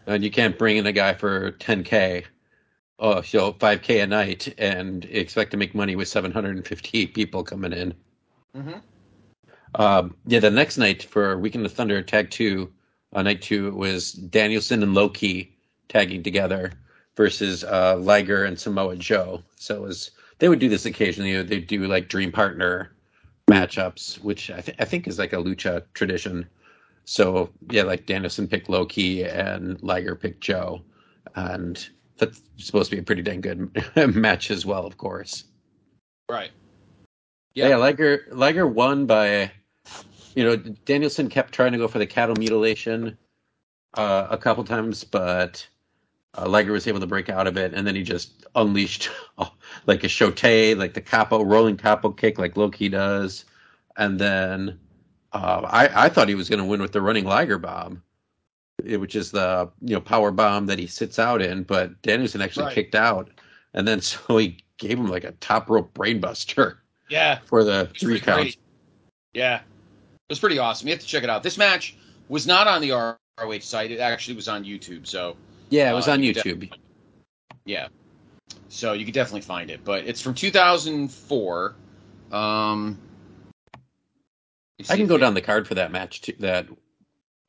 [0.06, 2.26] And you can't bring in a guy for 10k
[3.00, 7.74] oh, you know, 5K a night and expect to make money with 758 people coming
[7.74, 7.94] in.
[8.56, 8.80] Mm-hmm.
[9.76, 12.72] Um, yeah, the next night for Weekend of Thunder Tag Two,
[13.14, 15.56] uh, night two it was Danielson and Low Ki
[15.88, 16.74] tagging together
[17.16, 19.44] versus uh, Liger and Samoa Joe.
[19.58, 21.42] So it was they would do this occasionally.
[21.44, 22.92] They do like dream partner
[23.48, 26.48] matchups, which I, th- I think is like a lucha tradition.
[27.06, 30.82] So yeah, like Danielson picked Low Ki and Liger picked Joe,
[31.36, 33.72] and that's supposed to be a pretty dang good
[34.16, 35.46] match as well, of course.
[36.30, 36.52] Right.
[37.56, 39.52] Yeah, yeah, Liger Liger won by,
[40.36, 43.18] you know, Danielson kept trying to go for the cattle mutilation
[43.96, 45.68] uh, a couple times, but
[46.38, 49.50] uh, Liger was able to break out of it, and then he just unleashed uh,
[49.88, 53.46] like a shote, like the koppo rolling koppo kick, like Low Ki does,
[53.98, 54.80] and then
[55.34, 58.04] uh, I I thought he was going to win with the running Liger bomb,
[58.86, 62.66] which is the you know power bomb that he sits out in, but Danielson actually
[62.66, 62.76] Right.
[62.76, 63.30] kicked out,
[63.74, 66.78] and then so he gave him like a top rope brainbuster
[67.10, 67.40] Yeah.
[67.46, 68.42] for the three counts.
[68.44, 68.58] great.
[69.34, 69.58] Yeah.
[69.58, 69.64] It
[70.34, 70.88] was pretty awesome.
[70.88, 71.44] You have to check it out.
[71.44, 71.96] This match
[72.30, 73.92] was not on the ROH site.
[73.92, 75.08] It actually was on YouTube.
[75.08, 75.36] So,
[75.70, 76.72] Yeah, it was Uh, on you YouTube.
[77.66, 77.88] yeah.
[78.70, 79.84] So you could definitely find it.
[79.84, 81.76] But it's from 2004.
[82.32, 83.00] Um,
[84.88, 86.68] I can go down the card for that match too, that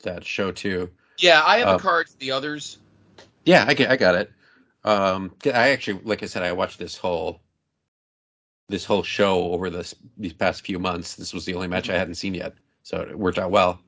[0.03, 0.91] that show too.
[1.21, 2.79] Yeah, I have Uh, the card for the others.
[3.45, 4.31] Yeah, I get, I got it.
[4.85, 7.41] Um, I actually, like I said, I watched this whole
[8.69, 11.17] this whole show over this these past few months.
[11.17, 13.81] This was the only match I hadn't seen yet, so it worked out well.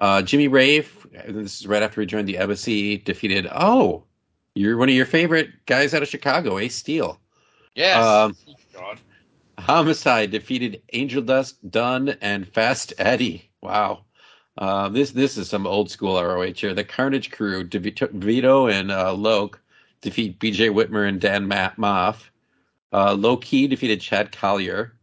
[0.00, 3.48] Uh, Jimmy Rave, this is right after he joined the Embassy, defeated.
[3.50, 4.04] Oh,
[4.54, 7.20] you're one of your favorite guys out of Chicago, Ace Steel.
[7.74, 8.04] Yes.
[8.04, 8.36] Um,
[8.72, 9.00] God.
[9.58, 13.50] Homicide defeated Angel Dust, Dunn, and Fast Eddie.
[13.60, 14.04] Wow.
[14.58, 16.74] Uh, this this is some old school ROH here.
[16.74, 19.60] The Carnage Crew, DeVito Vito and uh, Loke
[20.00, 22.16] defeat BJ Whitmer and Dan Ma- Maff.
[22.92, 24.94] Uh, Low Ki defeated Chad Collier.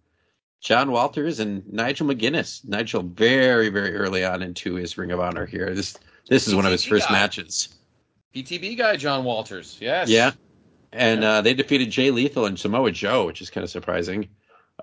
[0.60, 2.68] John Walters and Nigel McGuinness.
[2.68, 5.74] Nigel very very early on into his Ring of Honor here.
[5.74, 5.96] This
[6.28, 7.13] this is one of his first guy.
[7.13, 7.70] matches.
[8.36, 9.78] PTB guy, John Walters.
[9.80, 10.10] Yes.
[10.10, 10.32] Yeah.
[10.91, 14.28] And uh, they defeated Jay Lethal and Samoa Joe, which is kind of surprising.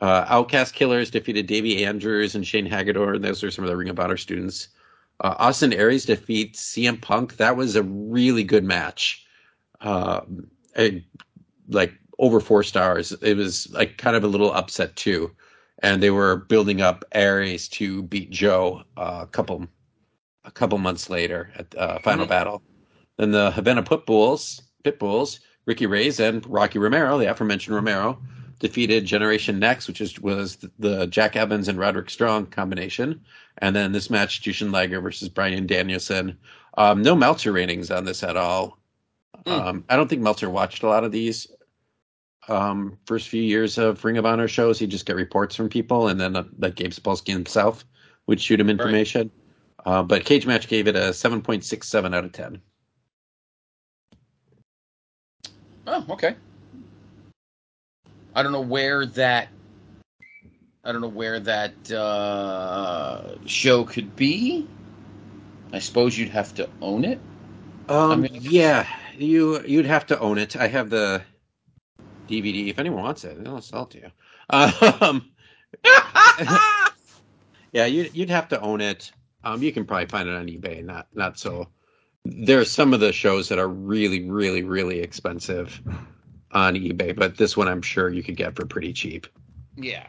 [0.00, 3.20] Uh, Outcast Killers defeated Davey Andrews and Shane Hagador.
[3.20, 4.68] Those are some of the Ring of Honor students.
[5.20, 7.36] Uh, Austin Aries defeats CM Punk.
[7.36, 9.24] That was a really good match.
[10.74, 11.04] It-
[11.68, 13.12] like over four stars.
[13.22, 15.30] It was like kind of a little upset too.
[15.82, 19.66] And they were building up Aries to beat Joe uh, a couple
[20.44, 22.30] a couple months later at uh, Final Mhm.
[22.30, 22.62] Battle.
[23.16, 28.20] Then the Havana Pitbulls, Pitbulls, Ricky Reyes and Rocky Romero, the aforementioned Romero,
[28.62, 33.20] defeated Generation Next, which is, was the, Jack Evans and Roderick Strong combination.
[33.58, 36.38] And then this match, Jushin Liger versus Brian Danielson.
[36.78, 38.78] Um, no Meltzer ratings on this at all.
[39.44, 39.52] Hmm.
[39.52, 41.48] Um, I don't think Meltzer watched a lot of these
[42.48, 44.78] um, first few years of Ring of Honor shows.
[44.78, 47.84] He just got reports from people, and then uh, like Gabe Sapolsky himself
[48.28, 49.30] would shoot him information.
[49.84, 52.62] Uh, but Cage Match gave it a 7.67 out of 10.
[55.88, 56.36] Oh, okay.
[58.34, 59.48] I don't know where that.
[60.84, 64.66] I don't know where that uh, show could be.
[65.72, 67.20] I suppose you'd have to own it.
[67.88, 70.56] Um, mean- yeah, you you'd have to own it.
[70.56, 71.22] I have the
[72.28, 72.68] DVD.
[72.68, 74.10] If anyone wants it, I'll sell it to you.
[74.50, 75.30] Um,
[77.72, 79.12] yeah, you'd you'd have to own it.
[79.44, 80.84] Um, you can probably find it on eBay.
[80.84, 81.68] Not not so.
[82.24, 85.80] There are some of the shows that are really, really, really expensive
[86.52, 89.26] on eBay, but this one I'm sure you could get for pretty cheap.
[89.76, 90.06] yeah.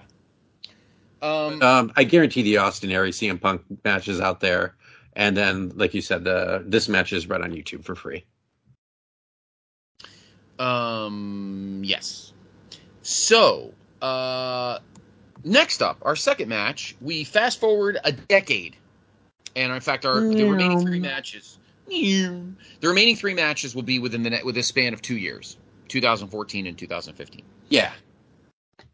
[1.21, 4.75] Um, Um, I guarantee the Austin Aries CM Punk matches out there,
[5.13, 8.25] and then, like you said, the this match is right on YouTube for free.
[10.59, 11.81] Um.
[11.83, 12.33] Yes.
[13.03, 14.79] So, uh,
[15.43, 16.95] next up, our second match.
[17.01, 18.75] We fast forward a decade,
[19.55, 21.57] and in fact, our the remaining three matches.
[22.81, 25.57] The remaining three matches will be within the net with a span of two years,
[25.93, 27.43] 2014 and 2015.
[27.69, 27.91] Yeah,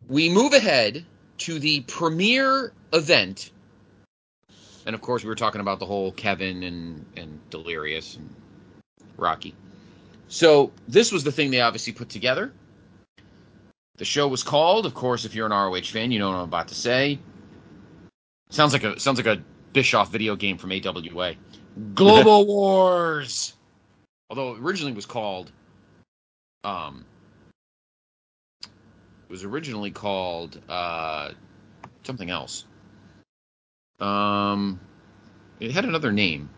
[0.09, 1.05] We move ahead
[1.39, 3.51] to the premier event,
[4.85, 8.29] and of course, we were talking about the whole Kevin and and Delirious and
[9.15, 9.55] Rocky.
[10.27, 12.51] So this was the thing they obviously put together.
[13.95, 16.43] The show was called, of course, if you're an ROH fan, you know what I'm
[16.43, 17.17] about to say.
[18.49, 21.35] Sounds like a sounds like a Bischoff video game from AWA.
[21.95, 23.53] Global Wars.
[24.29, 25.53] Although it originally was called
[26.63, 27.05] um
[28.63, 31.31] it was originally called uh
[32.03, 32.65] something else.
[33.99, 34.79] Um
[35.59, 36.49] it had another name.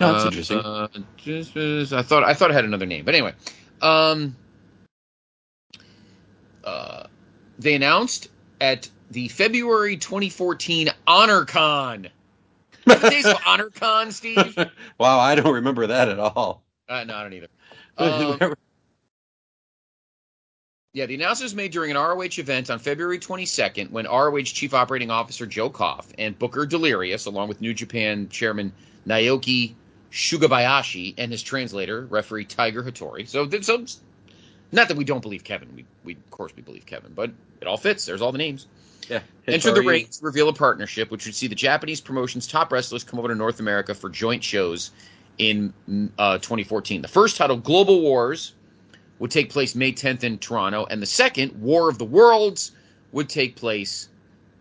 [0.00, 0.58] No, that's Uh, interesting.
[0.58, 3.32] Uh, just, just- I thought I thought it had another name, but anyway,
[3.80, 4.34] um,
[6.64, 7.04] uh,
[7.58, 8.28] they announced
[8.60, 12.10] at the February 2014 HonorCon.
[12.86, 14.56] Days of HonorCon, Steve?
[14.98, 16.62] wow, I don't remember that at all.
[16.88, 17.48] Uh, no, I don't either.
[17.96, 18.54] Um,
[20.94, 24.72] yeah, the announcement was made during an ROH event on February 22nd when ROH Chief
[24.72, 28.72] Operating Officer Joe Koff and Booker Delirious, along with New Japan Chairman
[29.04, 29.74] Naoki
[30.12, 33.26] Sugabayashi and his translator, referee Tiger Hattori.
[33.26, 33.84] So, so
[34.70, 35.68] not that we don't believe Kevin.
[35.74, 38.06] We, we of course we believe Kevin, but it all fits.
[38.06, 38.68] There's all the names.
[39.08, 42.70] yeah, Enter the ring to reveal a partnership, which would see the Japanese promotion's top
[42.70, 44.92] wrestlers come over to North America for joint shows
[45.38, 45.74] in
[46.18, 47.02] uh, 2014.
[47.02, 48.52] The first title, Global Wars,
[49.18, 52.72] would take place May 10th in Toronto, and the second, War of the Worlds,
[53.12, 54.08] would take place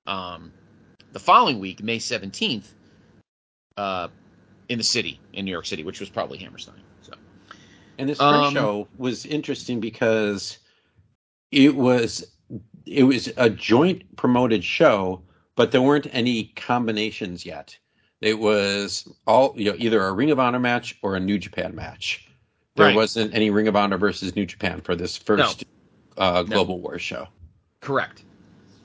[0.05, 0.51] um,
[1.11, 2.65] the following week, May 17th,
[3.77, 4.07] uh,
[4.69, 6.75] in the city, in New York City, which was probably Hammerstein.
[7.01, 7.13] So,
[7.97, 10.59] And this Um, show was interesting because
[11.51, 12.25] it was
[12.85, 15.21] it was a joint promoted show,
[15.55, 17.77] but there weren't any combinations yet.
[18.21, 21.73] It was all you know, either a Ring of Honor match or a New Japan
[21.75, 22.27] match.
[22.75, 22.95] There Right.
[22.95, 25.63] wasn't any Ring of Honor versus New Japan for this first
[26.17, 27.27] uh, Global War show.
[27.81, 28.23] Correct.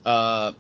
[0.04, 0.52] Uh,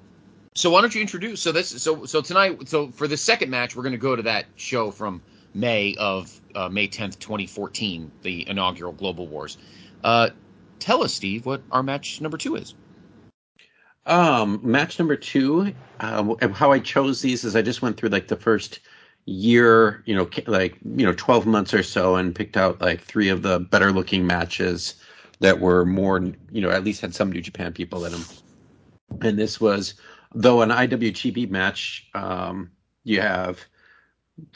[0.54, 1.40] so why don't you introduce?
[1.40, 4.22] So this, so so tonight, so for the second match, we're going to go to
[4.22, 5.20] that show from
[5.54, 9.58] May of uh, May tenth, twenty fourteen, the inaugural Global Wars.
[10.02, 10.30] Uh,
[10.78, 12.74] tell us, Steve, what our match number two is.
[14.06, 15.74] Um, match number two.
[16.00, 18.80] Uh, how I chose these is I just went through like the first
[19.28, 23.28] year, you know, like you know, twelve months or so, and picked out like three
[23.28, 24.94] of the better looking matches
[25.40, 28.24] that were more, you know, at least had some New Japan people in them.
[29.20, 29.94] And this was,
[30.34, 32.70] though an IWGP match, um,
[33.04, 33.60] you have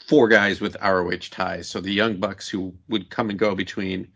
[0.07, 1.69] four guys with ROH ties.
[1.69, 4.07] So the Young Bucks who would come and go between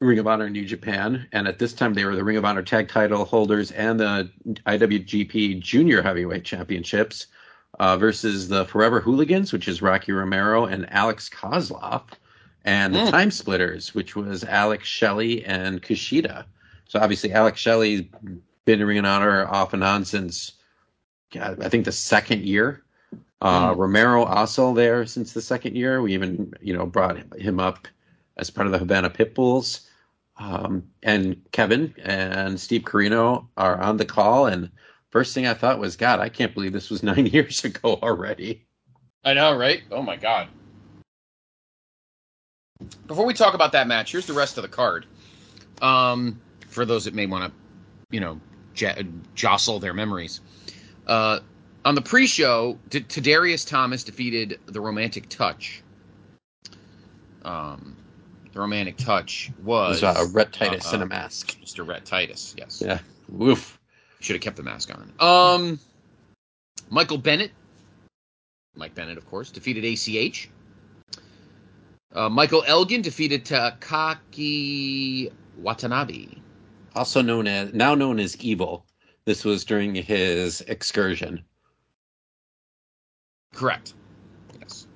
[0.00, 2.44] Ring of Honor and New Japan, and at this time they were the Ring of
[2.44, 4.30] Honor tag title holders and the
[4.66, 7.28] IWGP Junior Heavyweight Championships
[7.80, 12.02] uh, versus the Forever Hooligans, which is Rocky Romero and Alex Kozlov,
[12.64, 13.10] and the Mm.
[13.10, 16.44] Time Splitters, which was Alex Shelley and Kushida.
[16.88, 18.02] So obviously Alex Shelley's
[18.64, 20.52] been in Ring of Honor off and on since
[21.32, 22.82] God, I think the second year.
[23.42, 23.78] Uh, Mm.
[23.78, 26.00] Romero also there since the second year.
[26.00, 27.86] We even you know brought him up
[28.38, 29.80] as part of the Havana Pitbulls.
[30.36, 34.46] Um, and Kevin and Steve Corino are on the call.
[34.46, 34.70] And
[35.14, 38.66] first thing I thought was, God, I can't believe this was nine years ago already.
[39.24, 39.82] I know, right?
[39.90, 40.48] Oh my god.
[43.06, 45.06] Before we talk about that match, here's the rest of the card.
[45.80, 47.58] Um, for those that may want to,
[48.10, 48.40] you know,
[48.74, 50.40] j- jostle their memories.
[51.06, 51.38] Uh,
[51.84, 55.82] on the pre-show, Tadarius Thomas defeated the Romantic Touch.
[57.44, 57.96] Um,
[58.52, 61.56] the Romantic Touch It was was uh, Rhett Titus uh, in a mask.
[61.62, 61.86] Mr.
[61.86, 62.54] Rhett Titus.
[62.58, 62.82] Yes.
[62.84, 62.98] Yeah.
[63.28, 63.78] Woof.
[64.24, 65.12] Should have kept the mask on.
[65.20, 65.78] Um,
[66.88, 67.50] Michael Bennett,
[68.74, 70.48] Mike Bennett, of course, defeated ACH.
[72.10, 76.28] Uh, Michael Elgin defeated Takaaki Watanabe.
[76.94, 78.86] Also known as, now known as Evil.
[79.26, 81.44] This was during his excursion.
[83.52, 83.92] Correct.
[84.58, 84.86] Yes.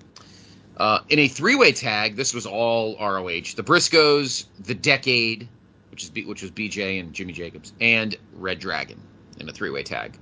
[0.79, 3.53] Uh, in a three-way tag, this was all ROH.
[3.57, 5.47] The Briscoes, the Decade,
[5.91, 8.99] which is B, which was BJ and Jimmy Jacobs, and Red Dragon
[9.41, 10.17] in a three-way tag.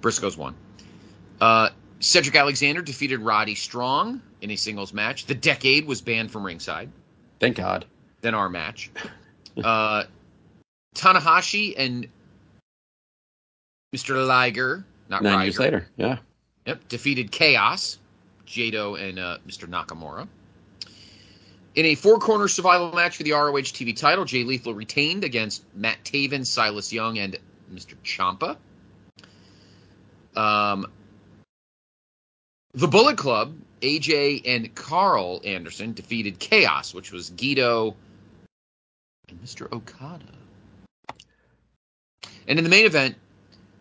[0.00, 0.54] Briscoes won.
[1.40, 1.70] Uh,
[2.00, 5.26] Cedric Alexander defeated Roddy Strong in a singles match.
[5.26, 6.90] The Decade was banned from ringside.
[7.40, 7.86] Thank God.
[8.20, 8.90] Then our match.
[9.62, 10.04] Uh,
[10.94, 12.08] Tanahashi and
[13.94, 14.26] Mr.
[14.26, 15.88] Liger, not Nine Liger, years later.
[15.96, 16.18] Yeah.
[16.66, 17.98] Yep, defeated Chaos,
[18.46, 19.68] Jado and uh, Mr.
[19.68, 20.28] Nakamura.
[21.74, 26.02] In a four-corner survival match for the ROH TV title, Jay Lethal retained against Matt
[26.04, 27.38] Taven, Silas Young, and
[27.72, 27.94] Mr.
[28.04, 28.56] Ciampa.
[30.38, 30.86] Um,
[32.74, 37.94] the Bullet Club, AJ and Carl Anderson defeated Chaos, which was Gedo
[39.28, 39.70] and Mr.
[39.72, 40.24] Okada.
[42.48, 43.16] And in the main event,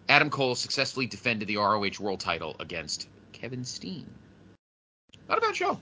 [0.07, 4.05] Adam Cole successfully defended the ROH World title against Kevin Steen.
[5.27, 5.79] Not a bad show.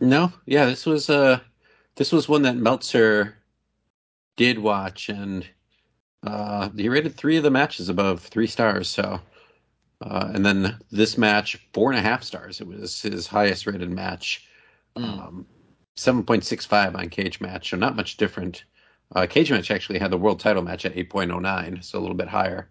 [0.00, 1.40] No, yeah, this was uh
[1.96, 3.36] this was one that Meltzer
[4.36, 5.46] did watch and
[6.24, 9.20] uh he rated three of the matches above three stars, so
[10.02, 12.60] uh and then this match four and a half stars.
[12.60, 14.46] It was his highest rated match.
[14.96, 15.04] Mm.
[15.28, 15.46] Um
[15.96, 18.64] seven point six five on cage match, so not much different.
[19.14, 21.98] Uh cage match actually had the world title match at eight point oh nine, so
[21.98, 22.70] a little bit higher.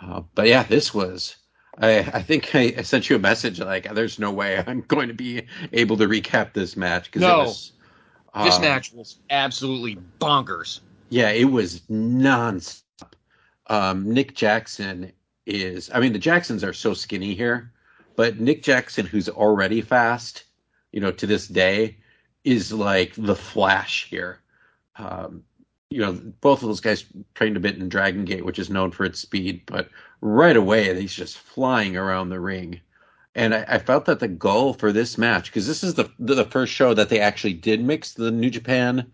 [0.00, 1.36] Uh, but yeah, this was
[1.78, 5.08] I, I think I, I sent you a message like, "There's no way I'm going
[5.08, 7.40] to be able to recap this match because No.
[7.42, 7.72] it was
[8.42, 10.80] This um, match was absolutely bonkers.
[11.08, 12.82] Yeah, it was nonstop.
[13.68, 15.12] um, Nick Jackson
[15.46, 15.90] is.
[15.92, 17.72] I mean, the Jacksons are so skinny here,
[18.16, 20.44] but Nick Jackson, who's already fast,
[20.92, 21.96] you know, to this day,
[22.44, 24.40] is like the Flash here.
[24.96, 25.44] Um,
[25.90, 28.90] you know, both of those guys trained a bit in Dragon Gate, which is known
[28.90, 29.88] for its speed, but
[30.20, 32.80] right away he's just flying around the ring.
[33.34, 36.44] And I, I felt that the goal for this match, because this is the the
[36.44, 39.10] first show that they actually did mix the New Japan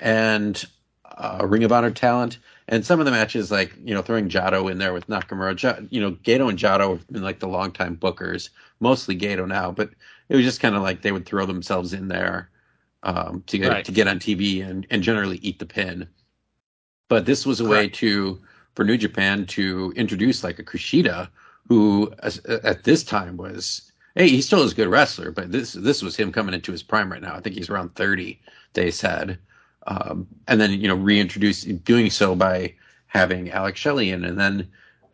[0.00, 0.64] and
[1.14, 2.38] uh, Ring of Honor talent,
[2.68, 5.86] and some of the matches, like you know, throwing Jado in there with Nakamura, J-
[5.90, 8.50] you know, Gedo and Jado have been like the longtime bookers,
[8.80, 9.90] mostly Gedo now, but
[10.28, 12.50] it was just kind of like they would throw themselves in there
[13.02, 13.84] um, to get Right.
[13.84, 16.08] to get on TV and and generally eat the pin.
[17.08, 18.42] But this was a way to
[18.74, 21.30] for New Japan to introduce like a Kushida,
[21.68, 25.72] who as, at this time was hey he still is a good wrestler, but this
[25.72, 27.34] this was him coming into his prime right now.
[27.36, 28.40] I think he's around thirty.
[28.74, 29.38] They said,
[29.86, 32.74] um, and then you know reintroduce doing so by
[33.06, 34.68] having Alex Shelley in, and then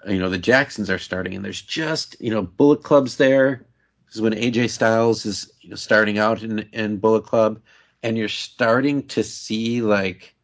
[0.08, 3.66] you know the Jacksons are starting, and there's just you know Bullet Club's there.
[4.06, 7.60] This is when AJ Styles is you know starting out in in Bullet Club,
[8.02, 10.34] and you're starting to see like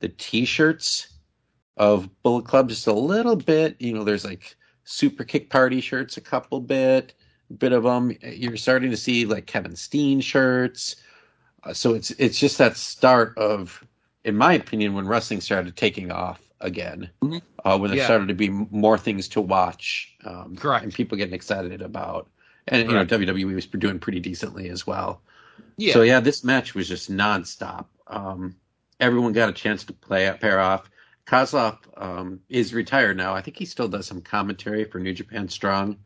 [0.00, 1.08] the T-shirts
[1.76, 3.76] of Bullet Club just a little bit.
[3.80, 7.14] You know, there's like Super Kick Party shirts, a couple bit,
[7.58, 8.16] bit of them.
[8.22, 10.96] You're starting to see like Kevin Steen shirts.
[11.64, 13.82] Uh, so it's it's just that start of,
[14.24, 17.42] in my opinion, when wrestling started taking off again, Mhm.
[17.64, 18.04] uh, when there Yeah.
[18.04, 20.84] started to be more things to watch, um, Correct.
[20.84, 22.28] and people getting excited about,
[22.68, 25.22] and you know WWE was doing pretty decently as well.
[25.76, 25.92] Yeah.
[25.94, 27.86] So yeah, this match was just nonstop.
[28.06, 28.56] Um,
[29.00, 30.90] everyone got a chance to play pair off.
[31.26, 33.34] Kozlov um, is retired now.
[33.34, 35.96] I think he still does some commentary for New Japan Strong,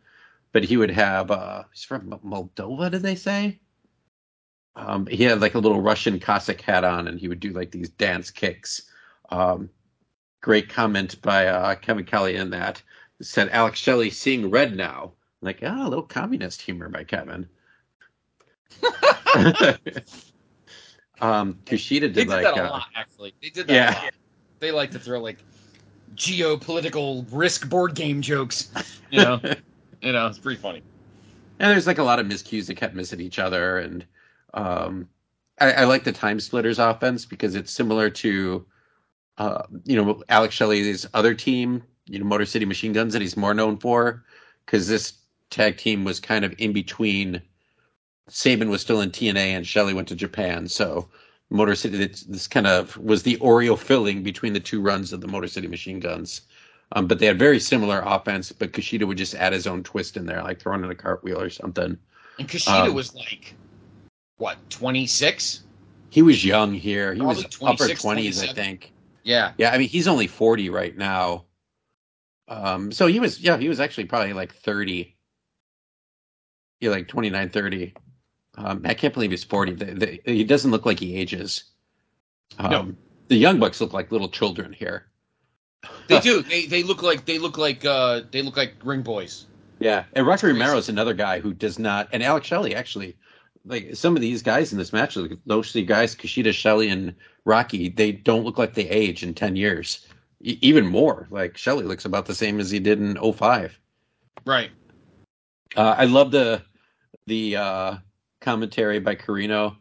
[0.52, 1.30] but he would have.
[1.32, 3.59] Uh, he's from Moldova, did they say?
[4.79, 7.72] Um, he had like a little Russian Cossack hat on, and he would do like
[7.72, 8.83] these dance kicks.
[9.29, 9.68] Um,
[10.41, 12.81] great comment by uh, Kevin Kelly in that
[13.20, 15.12] said Alex Shelley seeing red now.
[15.41, 17.49] Like, ah, a little communist humor by Kevin.
[21.20, 23.35] um, Kushida they did did like that a uh, lot, actually.
[23.43, 24.01] They did that yeah.
[24.01, 24.14] a lot.
[24.61, 25.39] They like to throw like
[26.14, 28.70] geopolitical risk board game jokes.
[29.11, 29.41] You know,
[30.03, 30.83] you know, it's pretty funny.
[31.61, 34.05] And there's like a lot of miscues that kept missing each other, and
[34.55, 35.09] um,
[35.61, 38.66] I, I like the time splitters offense because it's similar to,
[39.38, 43.36] uh, you know, Alex Shelley's other team, you know, Motor City Machine Guns that he's
[43.36, 44.24] more known for,
[44.64, 45.14] because this
[45.51, 47.42] tag team was kind of in between.
[48.28, 51.09] Sabin was still in TNA and Shelley went to Japan, so
[51.51, 51.96] Motor City.
[51.96, 55.49] This, this kind of was the Oreo filling between the two runs of the Motor
[55.49, 56.42] City Machine Guns.
[56.92, 60.16] Um, but they had very similar offense, but Kushida would just add his own twist
[60.16, 61.99] in there, like throwing in a cartwheel or something.
[62.38, 63.55] And Kushida Um, was like,
[64.39, 65.62] what, 26?
[66.11, 67.12] He was young here.
[67.12, 68.93] He was Probably upper 26, 20s, I think.
[69.22, 69.53] Yeah.
[69.59, 71.45] Yeah, I mean, he's only 40 right now.
[72.49, 75.14] Um, so he was, yeah, he was actually probably like 30.
[76.80, 77.95] Yeah, like 29, 30.
[78.57, 79.74] Um, I can't believe he's 40.
[79.74, 81.64] The, the, he doesn't look like he ages.
[82.59, 82.95] Um, No.
[83.28, 85.07] The Young Bucks look like little children here.
[86.09, 86.43] They do.
[86.43, 89.47] They they look like they look like uh they look like ring boys.
[89.80, 93.16] Yeah, and Rocky is another guy who does not, and Alex Shelley actually,
[93.69, 97.14] like some of these guys in this match, like those three guys, Kushida, Shelley, and
[97.45, 100.07] Rocky, they don't look like they age in ten years.
[100.43, 103.79] E- even more, like Shelley looks about the same as he did in 05.
[104.45, 104.71] Right.
[105.77, 106.62] Uh, I love the
[107.27, 107.97] the uh,
[108.41, 109.77] commentary by Corino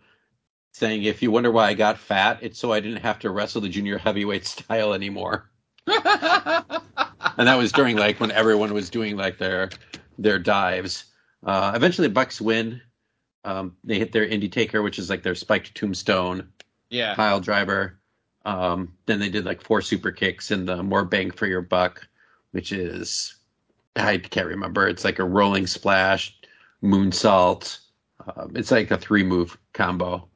[0.73, 3.61] saying, "If you wonder why I got fat, it's so I didn't have to wrestle
[3.61, 5.49] the junior heavyweight style anymore."
[5.87, 9.69] and that was during like when everyone was doing like their
[10.17, 11.05] their dives.
[11.45, 12.81] Uh, eventually, Bucks win.
[13.47, 16.49] Um, they hit their Indytaker, which is like their spiked tombstone
[16.89, 17.15] yeah.
[17.15, 17.97] pile driver.
[18.43, 22.05] Um, then they did like four super kicks and the more bang for your buck,
[22.51, 23.35] which is
[23.95, 24.85] I can't remember.
[24.89, 26.37] It's like a rolling splash,
[26.83, 27.79] moonsault.
[28.35, 30.27] Um, it's like a three move combo,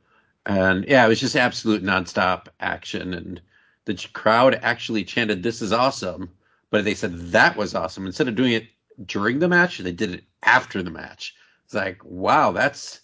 [0.45, 3.13] and yeah, it was just absolute nonstop action.
[3.13, 3.41] And
[3.83, 6.29] the crowd actually chanted, "This is awesome,"
[6.69, 8.67] but they said that was awesome instead of doing it
[9.05, 9.79] during the match.
[9.79, 11.35] They did it after the match.
[11.65, 13.00] It's like, wow, that's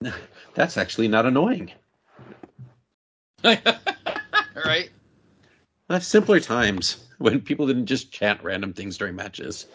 [0.54, 1.72] that's actually not annoying.
[3.44, 4.90] right.
[5.88, 9.66] That's simpler times when people didn't just chant random things during matches.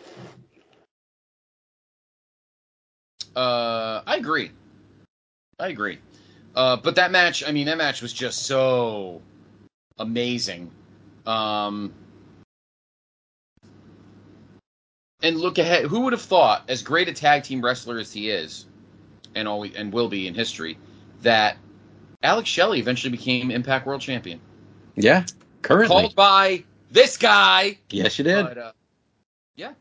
[3.36, 4.52] Uh, I agree.
[5.60, 6.00] I agree.
[6.56, 9.22] Uh, but that match, I mean, that match was just so
[9.98, 10.70] amazing.
[11.26, 11.94] Um,
[15.24, 15.86] and look ahead.
[15.86, 18.68] Who would have thought, as great a tag team wrestler as he is,
[19.36, 20.78] and always and will be in history,
[21.22, 21.58] that
[22.24, 24.40] Alex Shelley eventually became Impact World Champion,
[24.96, 25.26] Yeah,
[25.62, 26.04] currently.
[26.04, 27.78] called by this guy.
[27.90, 28.46] Yes, you did.
[28.46, 28.72] But, uh,
[29.56, 29.74] yeah,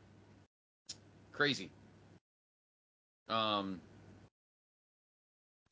[1.33, 1.71] crazy.
[3.29, 3.81] Um,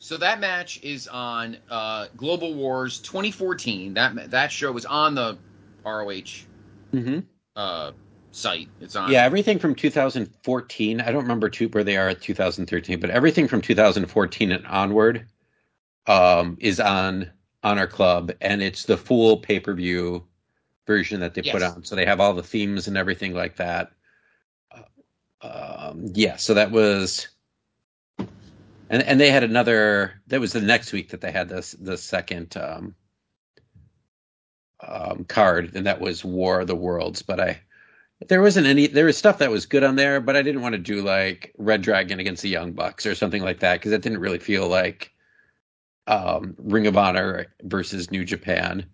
[0.00, 3.94] so that match is on uh, Global Wars 2014.
[3.94, 5.38] That that show was on the
[5.84, 6.46] ROH
[6.92, 7.20] hmm
[7.56, 7.92] uh,
[8.32, 8.68] site.
[8.80, 9.10] It's on.
[9.10, 11.00] Yeah, everything from 2014.
[11.00, 15.26] I don't remember where they are at 2013, but everything from 2014 and onward
[16.06, 17.30] um, is on
[17.62, 20.24] on Honor Club, and it's the full pay per view
[20.86, 21.84] version that they put on.
[21.84, 23.92] So they have all the themes and everything like that.
[25.42, 27.28] Um, yeah, so that was,
[28.18, 30.20] and and they had another.
[30.26, 32.94] That was the next week that they had this the second um,
[34.86, 37.22] um, card, and that was War of the Worlds.
[37.22, 37.60] But I
[38.28, 40.74] there wasn't any there was stuff that was good on there but i didn't want
[40.74, 44.02] to do like red dragon against the young bucks or something like that because that
[44.02, 45.12] didn't really feel like
[46.06, 48.84] um ring of honor versus new japan.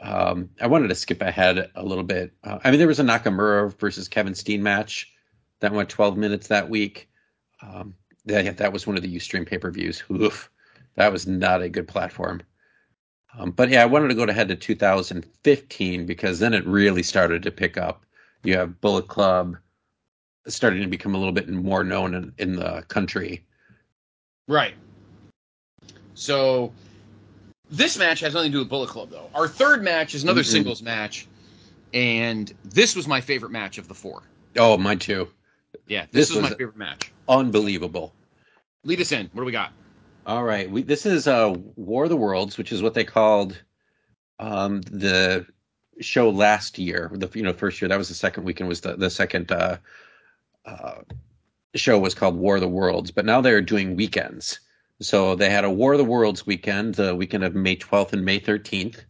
[0.00, 2.32] Um i wanted to skip ahead a little bit.
[2.44, 5.12] Uh, i mean there was a nakamura versus kevin steen match
[5.60, 7.08] that went 12 minutes that week.
[7.62, 7.94] Um
[8.26, 10.02] that, that was one of the ustream pay-per-views.
[10.10, 10.50] Oof,
[10.96, 12.42] that was not a good platform.
[13.38, 17.42] Um, but yeah i wanted to go ahead to 2015 because then it really started
[17.42, 18.05] to pick up
[18.46, 19.56] you have Bullet Club
[20.46, 23.44] starting to become a little bit more known in, in the country.
[24.46, 24.74] Right.
[26.14, 26.72] So
[27.68, 29.28] this match has nothing to do with Bullet Club, though.
[29.34, 30.52] Our third match is another Mhm.
[30.52, 31.26] singles match,
[31.92, 34.22] and this was my favorite match of the four.
[34.56, 35.28] Oh, mine too.
[35.88, 37.12] Yeah, this, This was, my favorite match.
[37.28, 38.14] Unbelievable.
[38.84, 39.28] Lead us in.
[39.32, 39.72] What do we got?
[40.26, 43.60] All right, we, this is uh, War of the Worlds, which is what they called
[44.38, 45.46] um, the
[46.00, 47.10] show last year.
[47.14, 49.78] The you know first year that was the second weekend was the the second uh,
[50.64, 50.96] uh,
[51.74, 54.60] show was called War of the Worlds, but now they're doing weekends.
[55.00, 58.24] So they had a War of the Worlds weekend, the weekend of May 12th and
[58.24, 59.04] May 13th,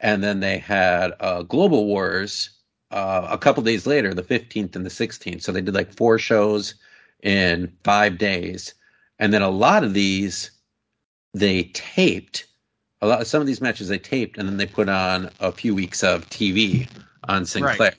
[0.00, 2.50] and then they had uh, Global Wars
[2.90, 5.42] uh, a couple days later, the 15th and the 16th.
[5.42, 6.74] So they did like four shows
[7.22, 8.74] in five days,
[9.18, 10.50] and then a lot of these
[11.34, 12.46] they taped.
[13.02, 15.74] A lot, some of these matches they taped, and then they put on a few
[15.74, 16.88] weeks of TV
[17.28, 17.94] on Sinclair.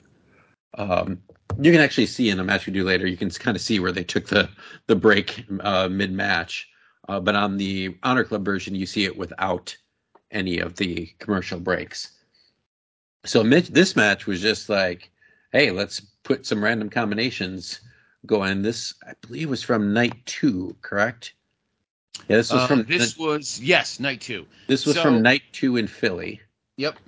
[0.74, 1.20] Um,
[1.60, 3.06] you can actually see in a match we do later.
[3.06, 4.48] You can kind of see where they took the
[4.86, 6.68] the break uh, mid match,
[7.08, 9.76] uh, but on the Honor Club version, you see it without
[10.30, 12.12] any of the commercial breaks.
[13.24, 15.10] So this match was just like,
[15.52, 17.80] hey, let's put some random combinations
[18.26, 18.62] going.
[18.62, 21.34] This I believe was from night two, correct?
[22.28, 24.46] Yeah, this was Uh, from this was yes, night two.
[24.66, 26.40] this was so- from night two in Philly.
[26.76, 26.98] Yep.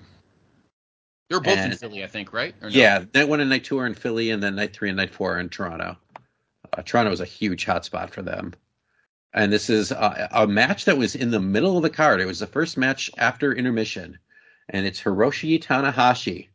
[1.30, 2.55] They're both in Philly, I think, right?
[2.61, 2.76] Or no?
[2.76, 5.11] Yeah, night one and night two are in Philly, and then night three and night
[5.12, 5.96] four are in Toronto.
[6.72, 8.52] Uh, Toronto was a huge hotspot for them.
[9.32, 12.20] And this is a, a match that was in the middle of the card.
[12.20, 14.18] It was the first match after intermission,
[14.68, 16.48] and it's Hiroshi Tanahashi,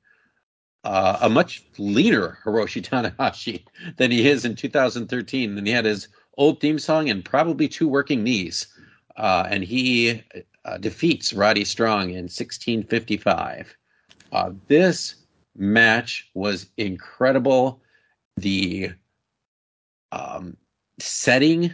[0.86, 3.66] uh, a much leaner Hiroshi Tanahashi
[3.98, 5.58] than he is in 2013.
[5.58, 6.08] And he had his
[6.38, 8.68] old theme song and probably two working knees.
[9.18, 10.24] Uh, and he
[10.66, 13.76] uh, defeats Roddy Strong in 1655.
[14.32, 15.16] Uh, this
[15.56, 17.82] match was incredible.
[18.38, 18.92] The
[20.12, 20.56] um,
[21.00, 21.74] setting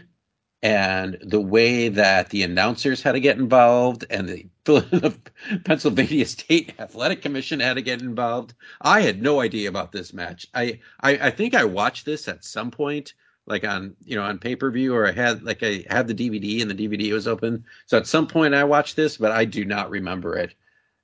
[0.63, 5.15] and the way that the announcers had to get involved and the,
[5.63, 8.55] Pennsylvania State Athletic Commission had to get involved.
[8.81, 10.47] I had no idea about this match.
[10.55, 13.13] I, I, I think I watched this at some point,
[13.47, 16.15] like on you know on pay per view, or I had like I had the
[16.15, 17.65] DVD and the DVD was open.
[17.85, 20.53] So at some point I watched this, but I do not remember it.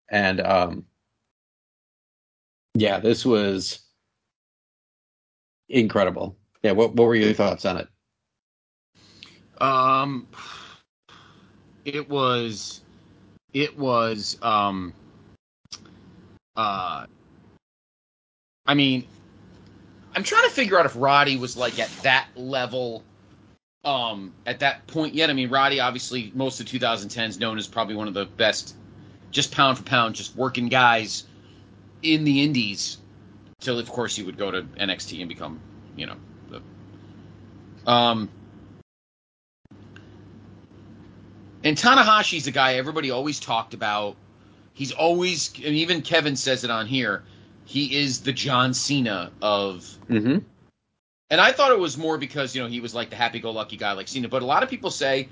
[0.09, 0.85] And um,
[2.73, 3.79] yeah, this was
[5.69, 6.37] incredible.
[6.63, 7.87] Yeah, what what were your thoughts on it?
[9.61, 10.27] Um,
[11.85, 12.81] it was,
[13.53, 14.93] it was, um,
[16.55, 17.05] uh,
[18.65, 19.07] I mean,
[20.15, 23.03] I'm trying to figure out if Roddy was like at that level,
[23.85, 25.29] um, at that point yet.
[25.29, 28.75] I mean, Roddy obviously most of 2010s known as probably one of the best,
[29.31, 31.25] just pound for pound, just working guys
[32.03, 32.97] in the Indies.
[33.59, 35.59] Till of course he would go to NXT and become,
[35.95, 36.15] you know,
[36.49, 36.61] the,
[37.89, 38.29] um.
[41.63, 44.15] And Tanahashi's a guy everybody always talked about.
[44.73, 47.23] He's always, and even Kevin says it on here.
[47.65, 50.39] He is the John Cena of, Mm-hmm.
[51.29, 53.93] and I thought it was more because you know he was like the happy-go-lucky guy
[53.93, 54.27] like Cena.
[54.27, 55.29] But a lot of people say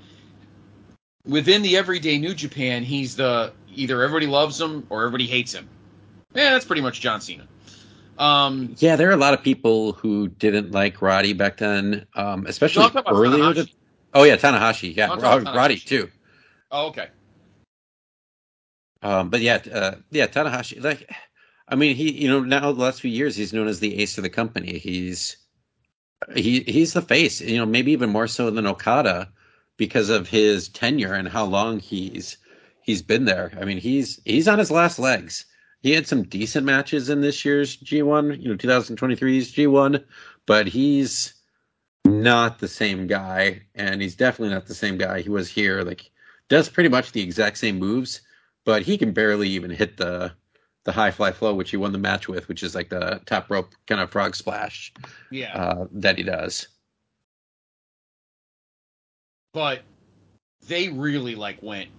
[1.26, 5.68] within the everyday New Japan, he's the either everybody loves him or everybody hates him.
[6.34, 7.46] Yeah, that's pretty much John Cena.
[8.18, 12.46] Um, Yeah, there are a lot of people who didn't like Roddy back then, um,
[12.46, 13.42] especially No, I'm talking about earlier.
[13.54, 13.66] Tanahashi.
[13.68, 13.74] to-
[14.14, 14.94] oh yeah, Tanahashi.
[14.96, 16.10] Yeah, I'm talking Rod- about Roddy too.
[16.70, 17.08] oh, okay.
[19.02, 20.82] Um, but yeah, uh, yeah, Tanahashi.
[20.82, 21.10] Like,
[21.70, 24.18] I mean, he you know now the last few years he's known as the ace
[24.18, 24.78] of the company.
[24.78, 25.36] He's
[26.34, 27.40] he he's the face.
[27.40, 29.30] You know, maybe even more so than Okada
[29.76, 32.36] because of his tenure and how long he's
[32.82, 33.52] he's been there.
[33.60, 35.46] I mean, he's he's on his last legs.
[35.82, 40.04] He had some decent matches in this year's G1, you know, 2023's G1,
[40.44, 41.32] but he's
[42.04, 45.82] not the same guy, and he's definitely not the same guy he was here.
[45.82, 46.10] Like,
[46.48, 48.20] does pretty much the exact same moves,
[48.66, 50.32] but he can barely even hit the
[50.84, 53.50] the high fly flow, which he won the match with, which is like the top
[53.50, 54.92] rope kind of frog splash.
[55.30, 55.54] Yeah.
[55.54, 56.68] Uh, that he does.
[59.52, 59.82] But
[60.68, 61.90] they really like went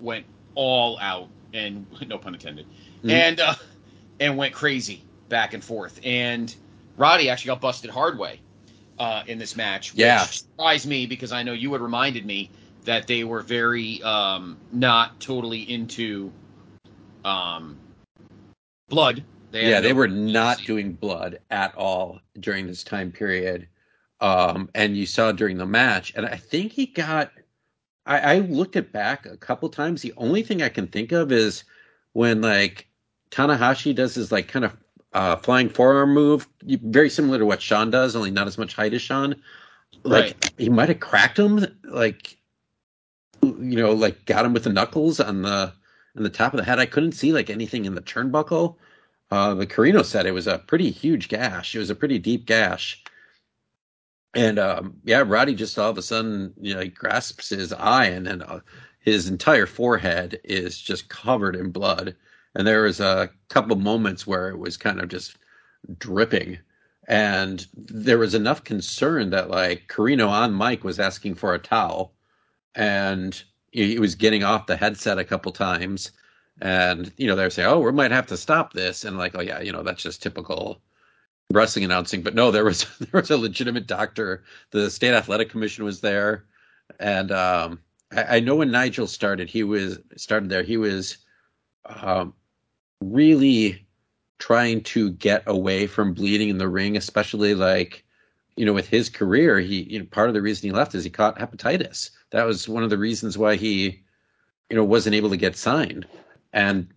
[0.00, 2.66] went all out and no pun intended.
[2.98, 3.10] Mm-hmm.
[3.10, 3.54] And uh,
[4.20, 6.00] and went crazy back and forth.
[6.04, 6.54] And
[6.96, 8.40] Roddy actually got busted hard way
[8.98, 10.22] uh, in this match, which yeah.
[10.24, 12.50] surprised me because I know you had reminded me
[12.84, 16.32] that they were very um, not totally into
[17.24, 17.76] um,
[18.88, 19.22] blood.
[19.50, 23.68] They yeah, they were not doing blood at all during this time period.
[24.20, 27.32] Um, and you saw during the match, and I think he got.
[28.04, 30.02] I, I looked it back a couple times.
[30.02, 31.64] The only thing I can think of is
[32.12, 32.88] when like
[33.30, 34.76] Tanahashi does his like kind of
[35.12, 38.92] uh, flying forearm move, very similar to what Shawn does, only not as much height
[38.92, 39.36] as Shawn.
[40.02, 40.50] Like right.
[40.58, 42.36] he might have cracked him, like
[43.42, 45.72] you know, like got him with the knuckles on the
[46.18, 46.78] on the top of the head.
[46.78, 48.76] I couldn't see like anything in the turnbuckle.
[49.30, 51.74] Uh, the Corino said it was a pretty huge gash.
[51.74, 53.02] It was a pretty deep gash.
[54.34, 58.06] And um, yeah, Roddy just all of a sudden, you know, he grasps his eye
[58.06, 58.60] and then uh,
[59.00, 62.14] his entire forehead is just covered in blood.
[62.54, 65.36] And there was a couple moments where it was kind of just
[65.98, 66.58] dripping.
[67.06, 72.12] And there was enough concern that like Corino on mic was asking for a towel
[72.74, 73.42] and
[73.72, 76.12] he was getting off the headset a couple times
[76.60, 79.40] and you know they're saying oh we might have to stop this and like oh
[79.40, 80.80] yeah you know that's just typical
[81.52, 82.22] wrestling announcing.
[82.22, 86.44] But no there was there was a legitimate doctor the state athletic commission was there
[87.00, 87.80] and um,
[88.12, 91.18] I, I, know when nigel started he was started there he was
[91.86, 92.34] um,
[93.00, 93.86] really
[94.38, 98.04] trying to get away from bleeding in the ring especially like
[98.58, 101.04] you know with his career he you know part of the reason he left is
[101.04, 102.10] he caught hepatitis.
[102.30, 104.02] That was one of the reasons why he
[104.68, 106.06] you know wasn't able to get signed.
[106.52, 106.88] And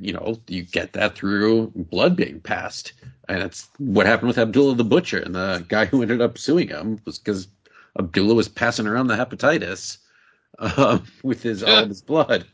[0.00, 2.94] you know you get that through blood being passed.
[3.28, 5.20] And that's what happened with abdullah the butcher.
[5.20, 7.46] And the guy who ended up suing him was because
[7.96, 9.98] abdullah was passing around the hepatitis
[10.58, 12.44] uh, with his all of his blood.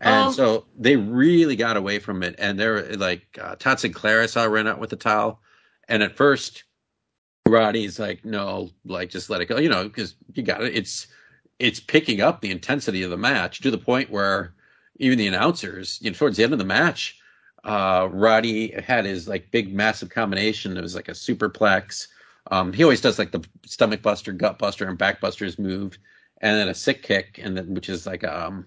[0.00, 2.34] And um, so they really got away from it.
[2.38, 5.40] And they're like uh, todd sinclair i saw ran out with the towel.
[5.88, 6.64] And at first
[7.46, 11.06] roddy's like no like just let it go you know because you got it it's
[11.58, 14.52] it's picking up the intensity of the match to the point where
[14.98, 17.18] even the announcers, you know, towards the end of the match,
[17.64, 20.76] uh, Roddy had his like big massive combination.
[20.76, 22.08] It was like a superplex.
[22.50, 25.98] Um, he always does like the stomach buster, gut buster, and back busters move,
[26.40, 28.66] and then a sick kick, and then which is like um,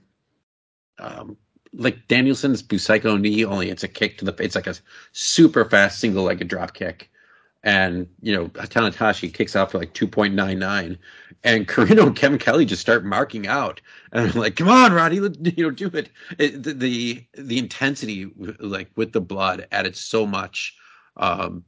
[0.97, 1.38] um,
[1.73, 4.36] like Danielson's Busaiku knee, only it's a kick to the.
[4.43, 4.75] It's like a
[5.13, 7.09] super fast single legged drop kick
[7.64, 10.97] and you know Tanahashi kicks out for like 2.99
[11.43, 13.82] and Corino and Kevin Kelly just start marking out.
[14.12, 18.32] And I'm like come on Roddy you know do it, it the, the, the intensity
[18.60, 20.76] like with the blood added so much
[21.18, 21.64] um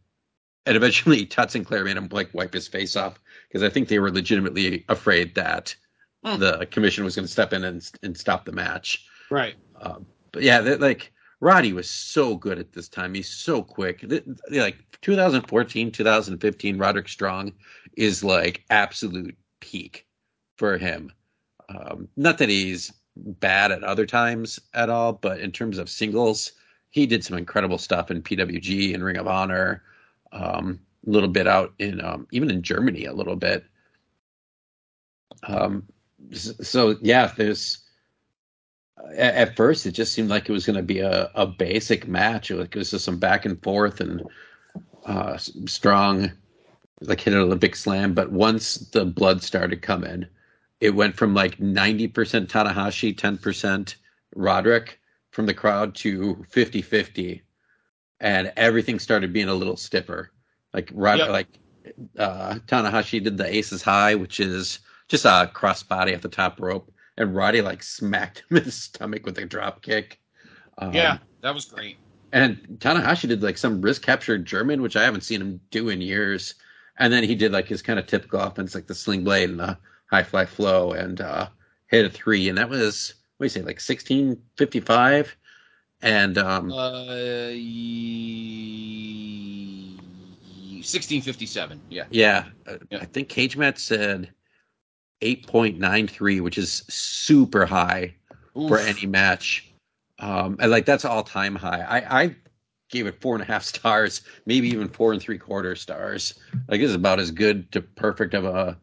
[0.65, 3.99] and eventually Todd Sinclair made him like wipe his face off because I think they
[3.99, 5.75] were legitimately afraid that
[6.25, 6.39] mm.
[6.39, 9.05] the commission was going to step in and and stop the match.
[9.29, 9.55] Right.
[9.81, 11.11] Um, but yeah like
[11.41, 13.15] Roddy was so good at this time.
[13.15, 14.05] He's so quick.
[14.51, 17.53] Like 2014, 2015, Roderick Strong
[17.97, 20.07] is like absolute peak
[20.57, 21.11] for him.
[21.67, 26.51] Um, not that he's bad at other times at all, but in terms of singles,
[26.91, 29.81] he did some incredible stuff in PWG and Ring of Honor.
[30.31, 33.65] Um, a little bit out in um, even in Germany a little bit.
[35.47, 35.87] Um,
[36.31, 37.79] so yeah, there's
[39.09, 42.07] at, at first it just seemed like it was going to be a, a basic
[42.07, 42.51] match.
[42.51, 44.23] Like it was just some back and forth and
[45.05, 46.31] uh, strong,
[47.01, 48.13] like hit an Olympic slam.
[48.13, 50.25] But once the blood started coming,
[50.79, 53.95] it went from like 90% Tanahashi, 10%
[54.35, 54.99] Roderick
[55.31, 57.41] from the crowd to 50 50.
[58.19, 60.31] And everything started being a little stiffer.
[60.73, 61.29] Like, Rod- yep.
[61.29, 61.47] like
[62.17, 66.59] uh, Tanahashi did the aces high, which is just a cross body at the top
[66.59, 70.19] rope and Roddy like smacked him in the stomach with a drop kick.
[70.77, 71.97] Um, yeah, that was great.
[72.33, 75.99] And Tanahashi did like some wrist capture German, which I haven't seen him do in
[76.01, 76.55] years.
[76.97, 79.59] And then he did like his kind of typical offense, like the sling blade and
[79.59, 79.77] the
[80.09, 81.47] high fly flow, and uh,
[81.87, 82.47] hit a three.
[82.47, 85.35] And that was what do you say, like sixteen fifty five.
[86.03, 87.51] And um, Uh,
[90.81, 91.79] 1657.
[91.89, 92.05] Yeah.
[92.09, 92.99] yeah, uh, Yeah.
[93.01, 94.31] I think Cage Match said
[95.21, 98.13] 8.93, which is super high
[98.53, 99.71] for any match.
[100.19, 101.81] Um, and like that's all time high.
[101.81, 102.35] I, I
[102.89, 106.39] gave it four and a half stars, maybe even four and three quarter stars.
[106.67, 108.77] Like this is about as good to perfect of a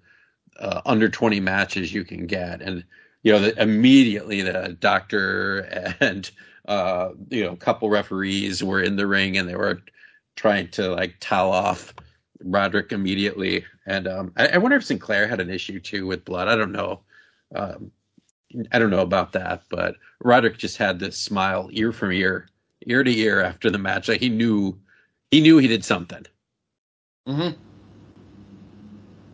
[0.59, 2.61] uh, under 20 match as you can get.
[2.61, 2.85] And
[3.23, 5.61] you know, the, immediately the doctor
[6.01, 6.31] and
[6.67, 9.81] uh, you know, a couple referees were in the ring and they were
[10.37, 11.95] trying to like towel off
[12.45, 13.65] Roderick immediately.
[13.87, 16.49] And um, I, I wonder if Sinclair had an issue too with blood.
[16.49, 17.01] I don't know.
[17.55, 17.91] Um,
[18.73, 22.49] I don't know about that, but Roderick just had this smile ear from ear,
[22.87, 24.09] ear to ear after the match.
[24.09, 24.79] Like he knew,
[25.31, 26.25] he knew he did something.
[27.27, 27.51] hmm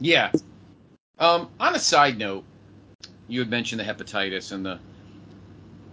[0.01, 0.33] Yeah.
[1.19, 2.45] Um, on a side note,
[3.29, 4.79] you had mentioned the hepatitis and the.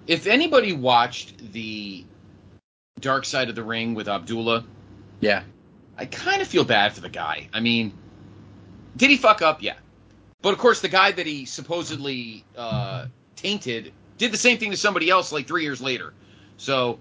[0.07, 2.03] If anybody watched the
[2.99, 4.65] Dark Side of the Ring with Abdullah,
[5.21, 5.43] Yeah,
[6.01, 7.47] I kind of feel bad for the guy.
[7.53, 7.93] I mean,
[8.97, 9.61] did he fuck up?
[9.61, 9.75] Yeah.
[10.41, 14.77] But of course, the guy that he supposedly uh, tainted did the same thing to
[14.77, 16.11] somebody else like three years later.
[16.57, 16.97] So,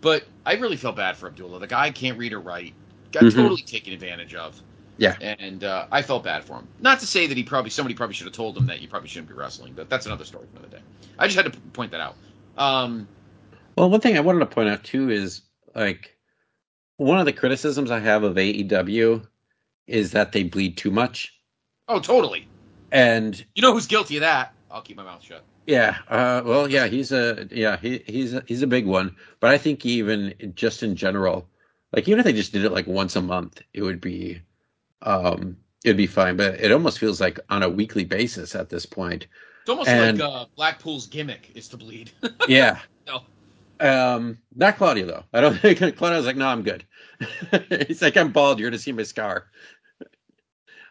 [0.00, 1.58] but I really felt bad for Abdullah.
[1.58, 2.74] The guy can't read or write,
[3.10, 3.34] got Mhm.
[3.34, 4.62] totally taken advantage of.
[4.98, 5.16] Yeah.
[5.20, 6.68] And uh, I felt bad for him.
[6.78, 9.08] Not to say that he probably somebody probably should have told him that you probably
[9.08, 10.82] shouldn't be wrestling, but that's another story for another day.
[11.18, 12.14] I just had to point that out.
[12.56, 13.08] Um,
[13.74, 15.42] Well, one thing I wanted to point out too is
[15.74, 16.13] like
[16.96, 19.26] one of the criticisms I have of AEW
[19.86, 21.32] is that they bleed too much.
[21.88, 22.46] oh, totally.
[22.92, 24.54] And You know who's guilty of that?
[24.70, 25.42] I'll keep my mouth shut.
[25.66, 29.16] yeah, uh, well, yeah, he's a yeah he he's a, he's a big one.
[29.40, 31.48] But I think even just in general,
[31.92, 34.40] like even if they just did it like once a month, it would be
[35.02, 36.36] um it'd be fine.
[36.36, 39.26] But it almost feels like on a weekly basis at this point.
[39.62, 42.10] It's almost And- like uh, Blackpool's gimmick is to bleed.
[42.48, 42.78] Yeah.
[43.80, 45.24] Um, not Claudio though.
[45.32, 46.84] I don't think Claudio's like, no, I'm good.
[47.88, 48.58] He's like, I'm bald.
[48.58, 49.46] You're gonna see my scar.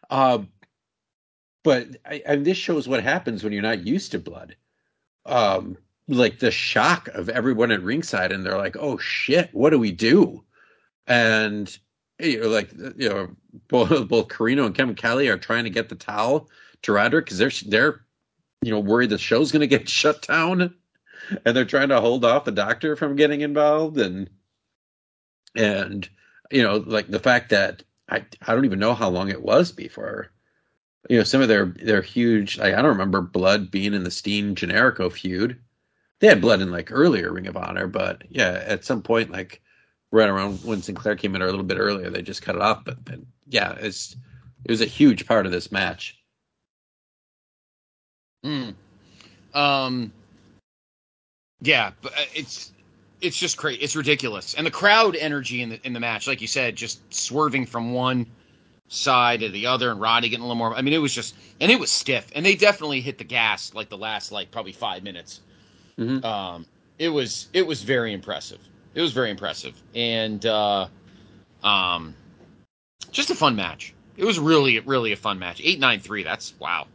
[0.10, 0.50] Um,
[1.64, 4.56] but I, and this shows what happens when you're not used to blood.
[5.26, 5.78] Um,
[6.08, 9.92] like the shock of everyone at ringside, and they're like, "Oh shit, what do we
[9.92, 10.44] do?"
[11.08, 11.76] And
[12.20, 13.30] you know, like you know,
[13.70, 16.50] both both Corino and Kevin Kelly are trying to get the towel
[16.84, 18.02] to Roderick because they're they're
[18.62, 20.76] you know worried the show's going to get shut down
[21.46, 24.30] and they're trying to hold off the doctor from getting involved and
[25.56, 26.10] and
[26.52, 29.72] you know like the fact that I I don't even know how long it was
[29.72, 30.30] before
[31.10, 34.12] you know some of their their huge like, I don't remember blood being in the
[34.12, 35.60] Steen Generico feud.
[36.20, 39.62] They had blood in like earlier Ring of Honor, but yeah, at some point like
[40.12, 42.62] right around when Sinclair came in or a little bit earlier, they just cut it
[42.62, 42.86] off.
[42.86, 44.16] But, but yeah, it's
[44.64, 46.18] it was a huge part of this match.
[48.46, 48.76] Mm.
[49.54, 50.14] Um.
[51.64, 52.72] Yeah, but uh, it's
[53.22, 53.82] it's just crazy.
[53.82, 57.14] It's ridiculous, and the crowd energy in the in the match, like you said, just
[57.14, 58.28] swerving from one
[58.90, 60.76] side to the other, and Roddy getting a little more.
[60.76, 63.74] I mean, it was just, and it was stiff, and they definitely hit the gas
[63.74, 65.40] like the last like probably five minutes.
[65.98, 66.24] Mhm.
[66.24, 66.66] Um,
[67.00, 68.60] it was it was very impressive.
[68.94, 70.88] It was very impressive, and uh,
[71.64, 72.14] um,
[73.12, 73.94] just a fun match.
[74.18, 75.62] It was really really a fun match.
[75.64, 76.24] Eight nine three.
[76.24, 76.88] That's wow.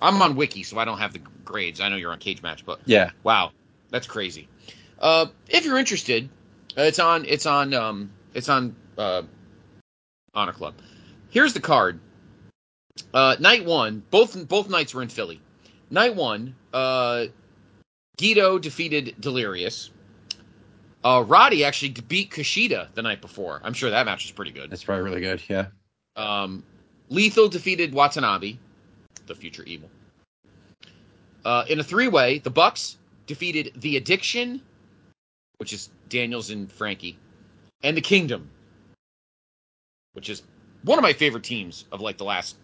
[0.00, 1.80] I'm on Wiki, so I don't have the grades.
[1.80, 3.52] I know you're on Cage Match, but Yeah, wow,
[3.90, 4.48] that's crazy.
[4.98, 6.28] Uh, if you're interested,
[6.76, 9.22] uh, it's on it's on um, it's on uh,
[10.34, 10.74] Honor Club.
[11.30, 12.00] Here's the card.
[13.12, 15.40] Uh, night one, both both nights were in Philly.
[15.90, 17.26] Night one, uh,
[18.18, 19.90] Gedo defeated Delirious.
[21.02, 23.60] Uh, Roddy actually beat Kushida the night before.
[23.62, 24.70] I'm sure that match was pretty good.
[24.70, 25.42] that's probably really good.
[25.48, 25.66] Yeah.
[26.16, 26.64] Um,
[27.10, 28.56] Lethal defeated Watanabe,
[29.26, 29.90] the future evil.
[31.44, 32.96] Uh, in a three-way, the Bucks
[33.26, 34.60] defeated the Addiction,
[35.58, 37.18] which is Daniels and Frankie,
[37.82, 38.48] and the Kingdom,
[40.14, 40.42] which is
[40.84, 42.56] one of my favorite teams of like the last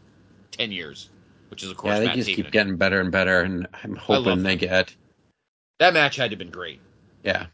[0.50, 1.08] ten years.
[1.50, 3.40] Which is of course Yeah, they Matt just Taven keep and- getting better and better,
[3.40, 4.94] and I'm hoping they get
[5.80, 6.80] that match had to have been great.
[7.24, 7.46] yeah.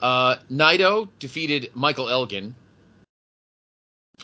[0.00, 2.54] Uh, Naito defeated Michael Elgin.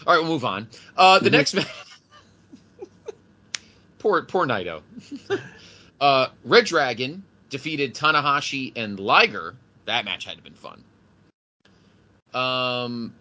[0.06, 0.68] All right, we'll move on.
[0.96, 1.66] Uh, the next match.
[4.04, 4.82] Poor, poor Naito.
[6.00, 9.56] uh, Red Dragon defeated Tanahashi and Liger.
[9.86, 10.84] That match had to been fun.
[12.34, 13.14] Um,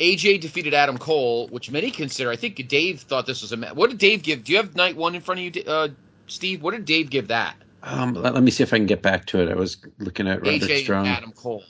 [0.00, 2.30] AJ defeated Adam Cole, which many consider.
[2.30, 3.74] I think Dave thought this was a match.
[3.74, 4.42] What did Dave give?
[4.42, 5.88] Do you have night one in front of you, uh,
[6.26, 6.60] Steve?
[6.60, 7.54] What did Dave give that?
[7.84, 9.48] Um, let, let me see if I can get back to it.
[9.48, 11.06] I was looking at Roderick AJ Strong.
[11.06, 11.62] Adam Cole.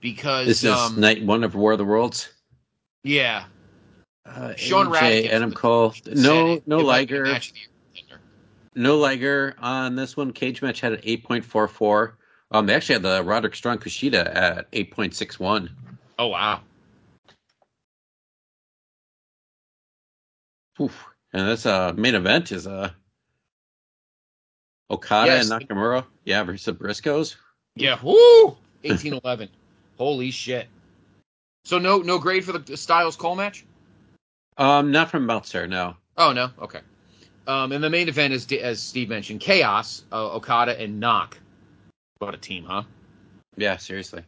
[0.00, 2.28] Because This is um, night one of War of the Worlds.
[3.04, 3.44] yeah,
[4.26, 5.94] Uh, Sean AJ, Adam Cole.
[6.06, 7.22] No, no it might be Liger.
[7.24, 8.22] match of the year contender.
[8.76, 10.32] No Liger on this one.
[10.32, 12.12] Cage match had an 8.44.
[12.50, 15.70] Um, they actually had the Roderick Strong Kushida at eight point six one.
[16.18, 16.60] Oh wow.
[20.80, 21.06] Oof.
[21.32, 22.90] And this uh main event is uh
[24.90, 25.50] Okada Yes.
[25.50, 26.04] and Nakamura.
[26.24, 27.34] Yeah, versus Briscoes.
[27.74, 27.98] Yeah.
[28.84, 29.48] Eighteen eleven.
[29.98, 30.68] Holy shit.
[31.64, 33.64] So no no grade for the Styles Cole match.
[34.56, 35.96] Um, not from Meltzer, no.
[36.16, 36.50] Oh no.
[36.60, 36.80] Okay.
[37.46, 41.38] Um, and the main event is as Steve mentioned, Chaos, uh, Okada and Knock.
[42.18, 42.82] What a team, huh?
[43.56, 44.22] Yeah, seriously.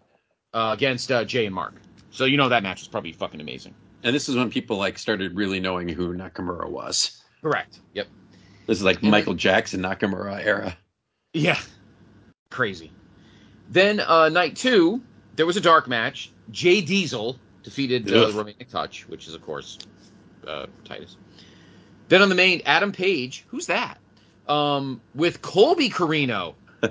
[0.55, 1.75] Uh, against uh, Jay and Mark.
[2.11, 3.75] So you know that match was probably fucking amazing.
[4.03, 7.23] And this is when people like started really knowing who Nakamura was.
[7.43, 7.81] Correct.
[7.95, 8.07] Yep.
[8.67, 10.77] This is like And Michael Jackson Nakamura era.
[11.33, 11.59] Yeah.
[12.51, 12.93] Crazy.
[13.69, 15.03] Then uh, night two,
[15.37, 16.31] there was a dark match.
[16.51, 18.35] Jay Diesel defeated uh, Ugh.
[18.35, 19.79] Romantic Touch, which is of course
[20.47, 21.17] uh, Titus.
[22.09, 23.45] Then on the main, Adam Page.
[23.49, 23.99] Who's that?
[24.49, 26.55] Um, with Colby Corino.
[26.83, 26.89] uh,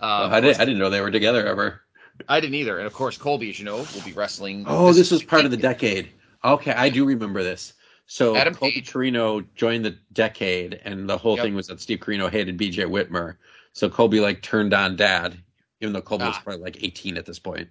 [0.00, 1.82] I, didn't, course- I didn't know they were together ever.
[2.28, 2.78] I didn't either.
[2.78, 4.64] And of course, Colby, as you know, will be wrestling.
[4.66, 6.08] Oh, this was part of the decade.
[6.44, 7.74] Okay, I do remember this.
[8.06, 8.90] So Adam Colby Page.
[8.92, 11.44] Corino joined the decade, and the whole Yep.
[11.44, 13.36] thing was that Steve Corino hated BJ Whitmer.
[13.72, 15.36] So Colby like turned on Dad,
[15.80, 16.40] even though Colby was Ah.
[16.42, 17.68] probably like 18 at this point.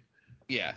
[0.47, 0.73] Yeah.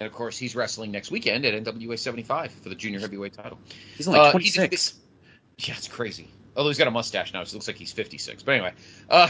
[0.00, 3.58] And of course, he's wrestling next weekend at NWA 75 for the junior heavyweight title.
[3.96, 4.94] He's only Uh, he 26.
[5.58, 6.28] Yeah, it's crazy.
[6.56, 8.44] Although he's got a mustache now, so it looks like he's 56.
[8.44, 8.72] But anyway,
[9.10, 9.28] uh,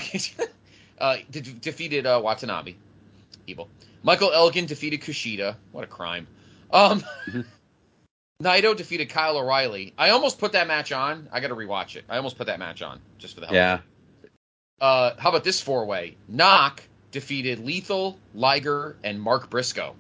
[0.99, 2.75] uh, de- defeated uh, Watanabe.
[3.47, 3.71] Evil.
[4.03, 5.57] Michael Elgin defeated Kushida.
[5.73, 6.27] What a crime.
[6.71, 7.45] Um, Mhm.
[8.43, 9.95] Naito defeated Kyle O'Reilly.
[9.99, 11.29] I almost put that match on.
[11.33, 12.05] I got to rewatch it.
[12.09, 13.57] I almost put that match on just for the hell.
[13.57, 14.29] of it.
[14.29, 16.17] yeah, Uh, how about this four way?
[16.29, 19.97] Knock defeated Lethal, Liger, and Mark Briscoe.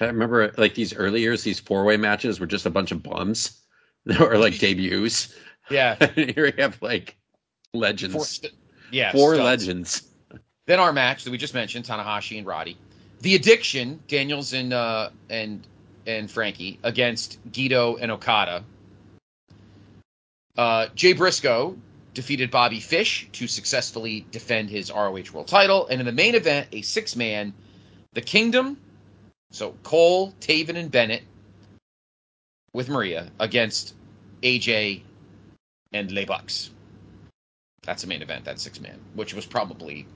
[0.00, 3.02] I remember like these early years, these four way matches were just a bunch of
[3.02, 3.60] bums
[4.20, 5.34] or like debuts.
[5.70, 5.96] Yeah.
[6.14, 7.16] Here we have like
[7.72, 8.52] legends, Four, four, st-
[8.90, 9.10] yeah.
[9.10, 9.38] studs.
[9.40, 10.02] legends.
[10.66, 12.76] Then our match that we just mentioned, Tanahashi and Roddy.
[13.20, 15.66] The Addiction, Daniels and uh, and
[16.06, 18.62] and Frankie against Gedo and Okada.
[20.56, 21.76] Uh, Jay Briscoe
[22.14, 26.68] defeated Bobby Fish to successfully defend his ROH World Title, and in the main event,
[26.72, 27.52] a six-man,
[28.14, 28.78] the Kingdom,
[29.50, 31.22] so Cole, Taven, and Bennett
[32.72, 33.94] with Maria against
[34.42, 35.02] AJ
[35.92, 36.70] and Le Bucks.
[37.82, 38.44] That's a main event.
[38.44, 40.06] That six man, which was probably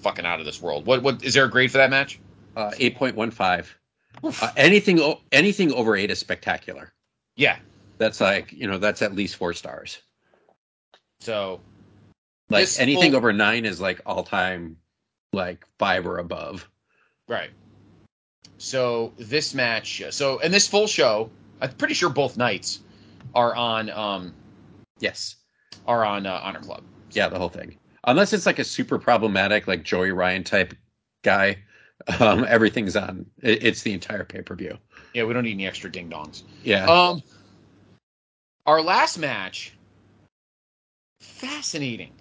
[0.00, 0.86] fucking out of this world.
[0.86, 2.18] What what is there a grade for that match?
[2.56, 3.64] Uh, 8.15.
[4.24, 6.92] Uh, anything anything over eight is spectacular.
[7.36, 7.56] Yeah.
[7.98, 10.00] That's like you know that's at least four stars.
[11.20, 11.60] So
[12.48, 14.76] Like anything full- over nine is like all time,
[15.32, 16.68] like five or above.
[17.28, 17.50] right.
[18.60, 20.02] So this match.
[20.10, 21.30] So and this full show,
[21.62, 22.80] I'm pretty sure both nights
[23.34, 24.34] are on um
[24.98, 25.36] Yes,
[25.86, 26.82] are on uh, Honor Club.
[27.12, 27.78] yeah, the whole thing.
[28.04, 30.74] Unless it's like a super problematic, like Joey Ryan type
[31.22, 31.56] guy,
[32.20, 33.24] um, everything's on.
[33.42, 34.76] It, it's the entire pay per view.
[35.14, 36.42] Yeah, we don't need any extra ding dongs.
[36.62, 37.22] Yeah, Um,
[38.66, 39.72] our last match,
[41.22, 42.12] fascinating.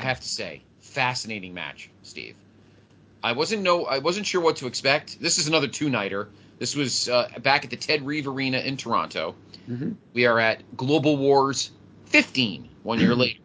[0.00, 2.34] I have to say, fascinating match, Steve.
[3.22, 5.20] I wasn't no, I wasn't sure what to expect.
[5.20, 6.28] This is another two nighter.
[6.58, 9.34] This was uh, back at the Ted Reeve Arena in Toronto.
[9.68, 9.96] Mhm.
[10.14, 11.70] We are at Global Wars
[12.06, 13.40] 15, one year later.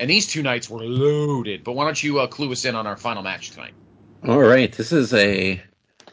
[0.00, 1.64] And these two nights were loaded.
[1.64, 3.74] But why don't you uh, clue us in on our final match tonight?
[4.26, 5.60] All right, this is a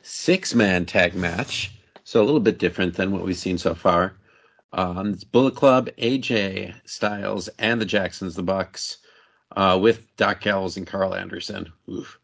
[0.02, 1.72] six-man tag match,
[2.04, 4.16] so a little bit different than what we've seen so far.
[4.74, 8.98] Um, it's Bullet Club, AJ Styles, and the Jacksons, the Bucks,
[9.56, 11.72] uh, with Doc Gallows and Carl Anderson.
[11.90, 12.20] Oof.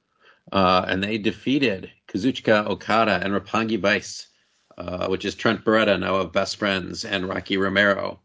[0.52, 4.28] Uh, and they defeated Kazuchika Okada and Roppongi Vice,
[4.78, 8.20] uh, which is Trent Beretta, now of Best Friends, and Rocky Romero,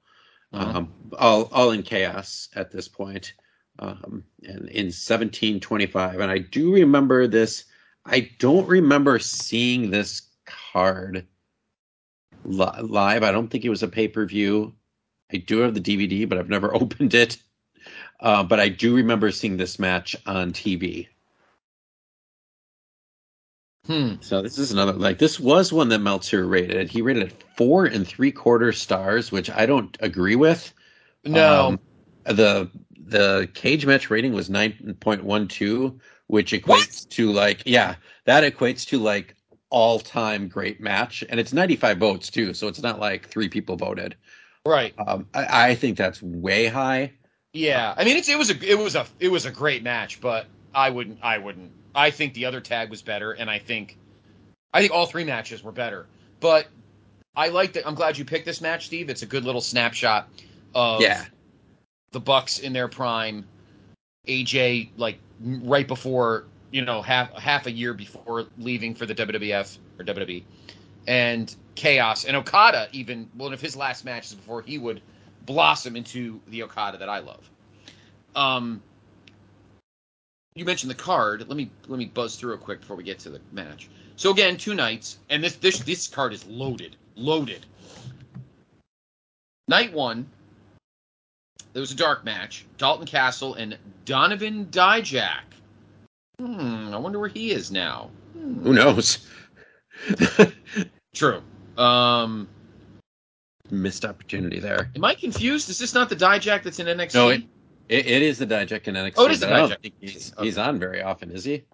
[0.52, 3.34] um, all all in chaos at this point
[3.78, 6.20] um, and in 1725.
[6.20, 7.64] And I do remember this.
[8.04, 11.26] I don't remember seeing this card
[12.44, 13.22] li- live.
[13.22, 14.74] I don't think it was a pay per view.
[15.32, 17.38] I do have the DVD, but I've never opened it.
[18.20, 21.08] Uh, but I do remember seeing this match on TV.
[23.86, 24.14] Hmm.
[24.20, 26.90] So this is another like this was one that Meltzer rated.
[26.90, 30.72] He rated it four and three quarter stars, which I don't agree with.
[31.24, 31.68] No.
[31.68, 31.80] Um,
[32.24, 37.06] the the cage match rating was nine point one two, which equates What?
[37.10, 39.36] to like yeah, that equates to like
[39.70, 43.48] all time great match, and it's ninety five votes too, so it's not like three
[43.48, 44.16] people voted.
[44.64, 44.94] right.
[44.98, 47.12] Um, I, I think that's way high.
[47.56, 50.20] Yeah, I mean it's it was a it was a it was a great match,
[50.20, 51.70] but I wouldn't I wouldn't.
[51.94, 53.96] I think the other tag was better, and I think
[54.72, 56.06] I think all three matches were better.
[56.40, 56.66] But
[57.34, 57.86] I like that.
[57.86, 59.08] I'm glad you picked this match, Steve.
[59.08, 60.28] It's a good little snapshot
[60.74, 61.24] of Yeah.
[62.12, 63.46] the Bucks in their prime,
[64.26, 69.78] AJ like right before you know half half a year before leaving for the WWF
[69.98, 70.42] or WWE,
[71.06, 75.00] and Chaos and Okada even one of his last matches before he would
[75.46, 77.48] blossom into the Okada that I love.
[78.34, 78.82] Um,
[80.54, 81.46] you mentioned the card.
[81.46, 83.88] Let me let me buzz through it quick before we get to the match.
[84.16, 87.64] So again, two nights, and this this this card is loaded, loaded.
[89.68, 90.26] Night one,
[91.72, 92.64] there was a dark match.
[92.78, 95.42] Dalton Castle and Donovan Dijak.
[96.38, 98.10] Hmm, I wonder where he is now.
[98.34, 99.26] Who knows?
[101.14, 101.42] True.
[101.76, 102.48] Um,
[103.70, 104.90] Missed opportunity there.
[104.94, 105.68] am I confused?
[105.70, 107.14] Is this not the Dijak that's in NXT?
[107.14, 107.42] No, it,
[107.88, 109.14] it, it is the Dijak in NXT.
[109.16, 109.82] Oh, it is the but I don't Dijak.
[109.82, 110.44] think he's, Okay.
[110.44, 111.64] he's on very often, is he?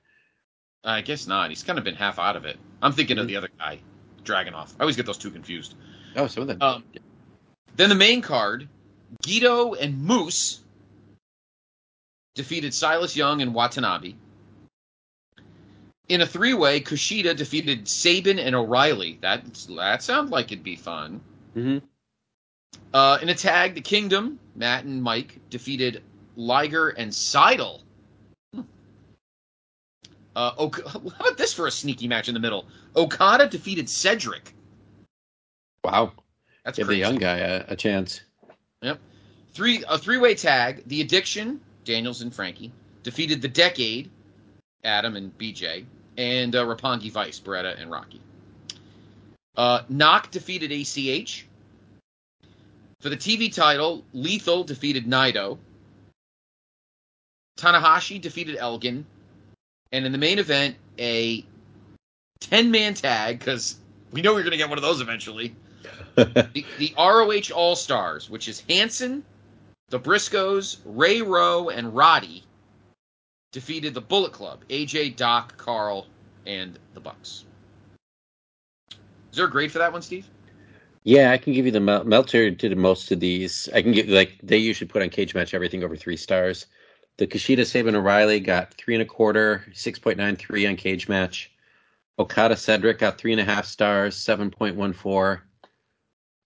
[0.85, 1.51] I guess not.
[1.51, 2.57] He's kind of been half out of it.
[2.83, 3.79] I'm thinking of the other guy,
[4.25, 4.75] Dragunov.
[4.79, 5.75] I always get those two confused.
[6.17, 6.59] Oh, so then.
[6.61, 6.83] Um,
[7.77, 8.69] then the main card,
[9.23, 10.61] Gedo and Moose
[12.35, 14.15] defeated Silas Young and Watanabe.
[16.09, 19.19] In a three-way, Kushida defeated Sabin and O'Reilly.
[19.23, 19.45] That
[19.77, 21.21] that sounds like it'd be fun.
[21.55, 21.79] Hmm
[22.93, 26.03] Uh, in a tag, the Kingdom, Matt and Mike defeated
[26.37, 27.83] Liger and Sydal.
[28.55, 28.63] Hmm.
[30.35, 30.53] Uh,
[30.87, 32.67] how about this for a sneaky match in the middle?
[32.97, 34.55] Okada defeated Cedric.
[35.85, 36.13] Wow.
[36.65, 38.21] That's Give the young guy a, a chance.
[38.83, 38.99] Yep.
[39.53, 40.83] Three a three way tag.
[40.87, 42.73] The Addiction, Daniels and Frankie
[43.03, 44.11] defeated the Decade,
[44.85, 45.85] Adam and BJ,
[46.17, 48.21] and uh, Roppongi Vice, Beretta and Rocky.
[49.57, 51.47] Uh, Knock defeated ACH.
[53.01, 55.59] For the TV title, Lethal defeated Naito.
[57.59, 59.05] Tanahashi defeated Elgin.
[59.91, 61.45] And in the main event, a
[62.41, 63.77] 10 man tag, because
[64.11, 65.55] we know we're going to get one of those eventually
[66.15, 69.25] the, the ROH All Stars, which is Hanson,
[69.89, 72.45] the Briscoes, Ray Rowe, and Roddy,
[73.53, 76.07] defeated the Bullet Club, AJ, Doc, Carl,
[76.47, 77.45] and the Bucks.
[79.33, 80.29] Is there a grade for that one, Steve?
[81.05, 83.69] Yeah, I can give you the Mel- Meltzer did most of these.
[83.75, 86.67] I can give like they usually put on Cage Match everything over three stars.
[87.17, 91.09] The Kushida Sabin O'Reilly got three and a quarter, six point nine three on Cage
[91.09, 91.51] Match.
[92.19, 95.43] Okada Cedric got three and a half stars, seven point one four.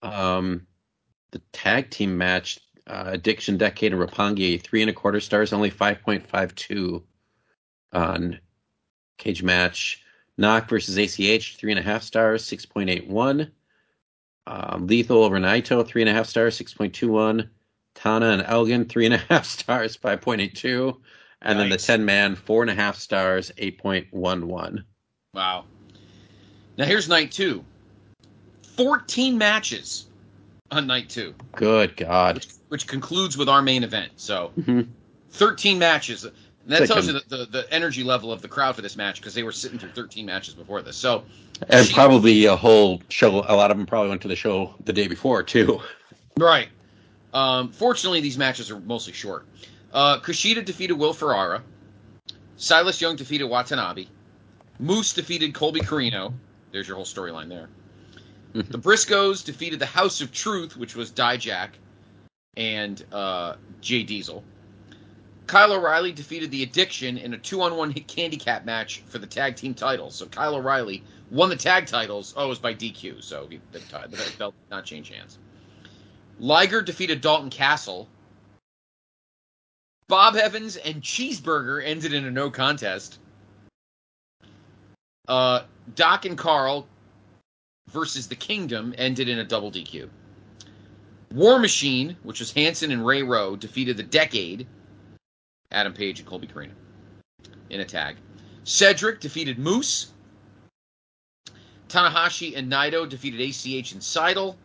[0.01, 0.65] Um,
[1.31, 5.69] the tag team match, uh, Addiction Decade and Roppongi, three and a quarter stars, only
[5.69, 7.03] five point five two
[7.91, 8.39] on
[9.17, 10.03] Cage Match.
[10.37, 13.51] Knock versus ACH, three and a half stars, six point eight one.
[14.45, 17.49] Um, Lethal over Naito, three and a half stars, six point two one.
[17.95, 21.01] Tana and Elgin, three and a half stars, five point eight two.
[21.41, 24.85] And then the ten man, four and a half stars, eight point one one.
[25.33, 25.65] Wow.
[26.77, 27.63] Now here's night two
[28.75, 30.05] 14 matches
[30.69, 32.35] on night two, Good God.
[32.35, 34.11] which, which concludes with our main event.
[34.17, 34.87] So Mhm.
[35.31, 36.25] 13 matches.
[36.67, 39.21] And that tells you the, the, the energy level of the crowd for this match
[39.21, 40.97] because they were sitting through 13 matches before this.
[40.97, 41.23] So
[41.69, 43.29] And She- probably a whole show.
[43.47, 45.79] A lot of them probably went to the show the day before too.
[46.37, 46.67] Right.
[47.33, 49.45] Um, fortunately, these matches are mostly short.
[49.93, 51.63] Uh, Kushida defeated Will Ferrara.
[52.57, 54.05] Silas Young defeated Watanabe.
[54.79, 56.33] Moose defeated Colby Corino.
[56.71, 57.69] There's your whole storyline there.
[58.53, 58.69] Mhm.
[58.71, 61.69] the Briscoes defeated the House of Truth, which was Dijak
[62.55, 64.43] and uh, Jay Diesel.
[65.47, 70.13] Kyle O'Reilly defeated the Addiction in a two-on-one handicap match for the tag team titles.
[70.13, 72.33] So Kyle O'Reilly won the tag titles.
[72.35, 75.39] Oh, it was by DQ, so he, the, the belt did not change hands.
[76.39, 78.09] Liger defeated Dalton Castle.
[80.09, 83.19] Bob Evans and Cheeseburger ended in a no contest.
[85.27, 85.63] Uh,
[85.95, 86.87] Doc and Carl
[87.89, 90.09] versus the Kingdom ended in a double DQ.
[91.33, 94.65] War Machine, which was Hanson and Ray Rowe, defeated the Decade,
[95.71, 96.71] Adam Page and Colby Corino,
[97.69, 98.15] in a tag.
[98.63, 100.11] Cedric defeated Moose.
[101.89, 104.55] Tanahashi and Naito defeated ACH and Sydal.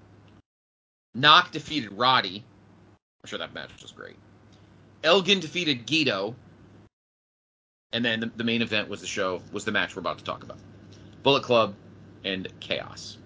[1.15, 2.45] Knock defeated Roddy.
[3.23, 4.17] I'm sure that match was great.
[5.05, 6.35] Elgin defeated Gedo.
[7.93, 10.25] And then the, the main event was the show, was the match we're about to
[10.25, 10.59] talk about.
[11.23, 11.75] Bullet Club
[12.25, 13.19] and Chaos.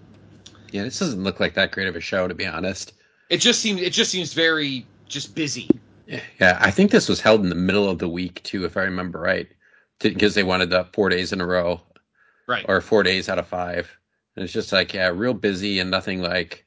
[0.71, 2.93] Yeah, this doesn't look like that great of a show to be honest.
[3.29, 5.69] It just seems it just seems very just busy.
[6.07, 8.83] Yeah, I think this was held in the middle of the week too, if I
[8.83, 9.47] remember right,
[9.99, 11.81] because they wanted the four days in a row
[12.47, 12.65] Right.
[12.67, 13.89] or four days out of five.
[14.35, 16.65] And it's just like yeah, real busy and nothing like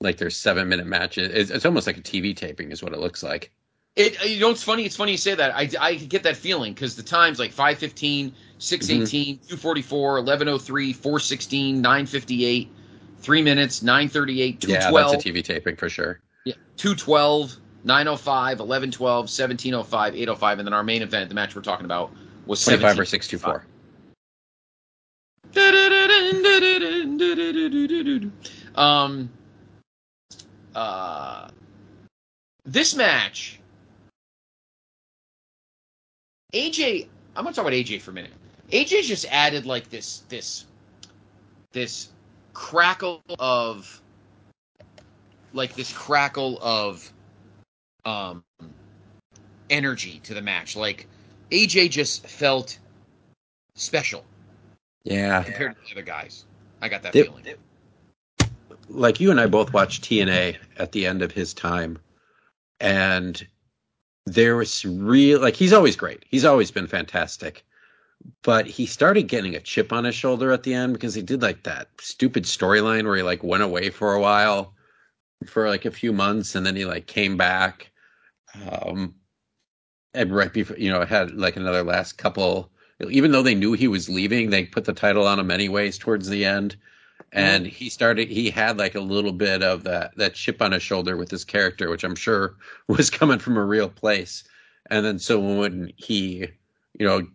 [0.00, 1.30] like there's seven minute matches.
[1.32, 3.52] It's, it's almost like a TV taping, is what it looks like.
[3.96, 5.54] It you know it's funny it's funny you say that.
[5.54, 9.46] I, I get that feeling because the times like 515, 618, mm-hmm.
[9.46, 12.68] 244, 1103, 416, 958,
[13.18, 15.10] 3 minutes, 938, Yeah, 212.
[15.12, 16.20] that's a TV taping for sure.
[16.44, 17.56] Yeah, 212.
[17.84, 22.12] 905, 1112, 1705, 805, and then our main event, the match we're talking about,
[22.46, 23.06] was 25 or 17.
[23.06, 23.64] 64.
[28.74, 29.30] Um,
[30.74, 31.48] uh,
[32.64, 33.60] this match,
[36.52, 37.08] AJ.
[37.36, 38.32] I'm gonna talk about AJ for a minute.
[38.70, 40.66] AJ just added like this, this,
[41.72, 42.10] this
[42.52, 44.00] crackle of,
[45.52, 47.10] like this crackle of,
[48.04, 48.44] um,
[49.68, 50.76] energy to the match.
[50.76, 51.06] Like
[51.50, 52.78] AJ just felt
[53.74, 54.24] special
[55.04, 55.42] Yeah.
[55.42, 56.44] compared to the other guys.
[56.82, 57.44] I got that They- feeling.
[58.88, 61.98] like you and I both watched TNA at the end of his time,
[62.80, 63.46] and
[64.26, 66.24] there was real like he's always great.
[66.28, 67.64] He's always been fantastic,
[68.42, 71.40] but he started getting a chip on his shoulder at the end because he did
[71.42, 74.74] like that stupid storyline where he like went away for a while
[75.46, 77.89] for like a few months and then he like came back.
[78.70, 79.14] Um,
[80.14, 82.70] and right before you know I had like another last couple.
[83.08, 86.28] Even though they knew he was leaving, they put the title on him anyways towards
[86.28, 86.76] the end.
[87.32, 90.82] And he started he had like a little bit of that that chip on his
[90.82, 92.56] shoulder with his character which i'm sure
[92.88, 94.44] was coming from a real place.
[94.90, 96.48] And then so when he
[96.98, 97.26] you know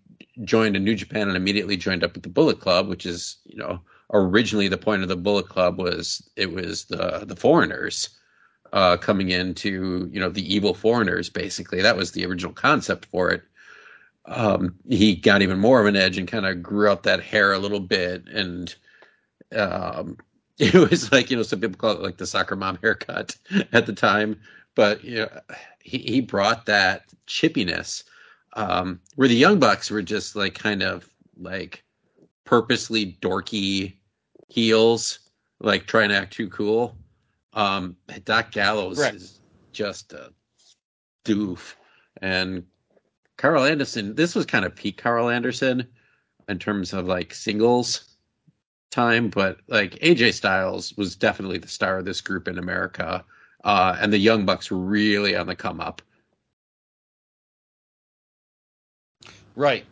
[0.44, 3.58] joined a new japan and immediately joined up with the bullet club which is you
[3.58, 3.80] know
[4.12, 8.10] originally the point of the bullet club was it was the the foreigners
[8.74, 11.82] uh coming into you know the evil foreigners basically.
[11.82, 13.44] That was the original concept for it.
[14.26, 17.54] Um he got even more of an edge and kind of grew out that hair
[17.54, 18.28] a little bit.
[18.28, 18.74] And
[19.56, 20.18] um
[20.58, 23.36] it was like you know some people call it like the soccer mom haircut
[23.74, 24.40] at the time.
[24.76, 25.30] But you know
[25.80, 28.04] he, he brought that chippiness.
[28.54, 31.84] Um where the young bucks were just like kind of like
[32.46, 33.94] purposely dorky
[34.48, 35.20] heels
[35.60, 36.96] like trying to act too cool
[37.56, 39.16] um doc gallows Correct.
[39.16, 39.40] is
[39.74, 40.32] just a
[41.24, 41.74] doof
[42.22, 42.64] and
[43.38, 45.88] carl anderson this was kind of peak carl anderson
[46.48, 48.16] in terms of like singles
[48.96, 53.24] time, but like AJ Styles was definitely the star of this group in America.
[53.64, 56.02] Uh, and the Young Bucks were really on the come up.
[59.56, 59.86] Right.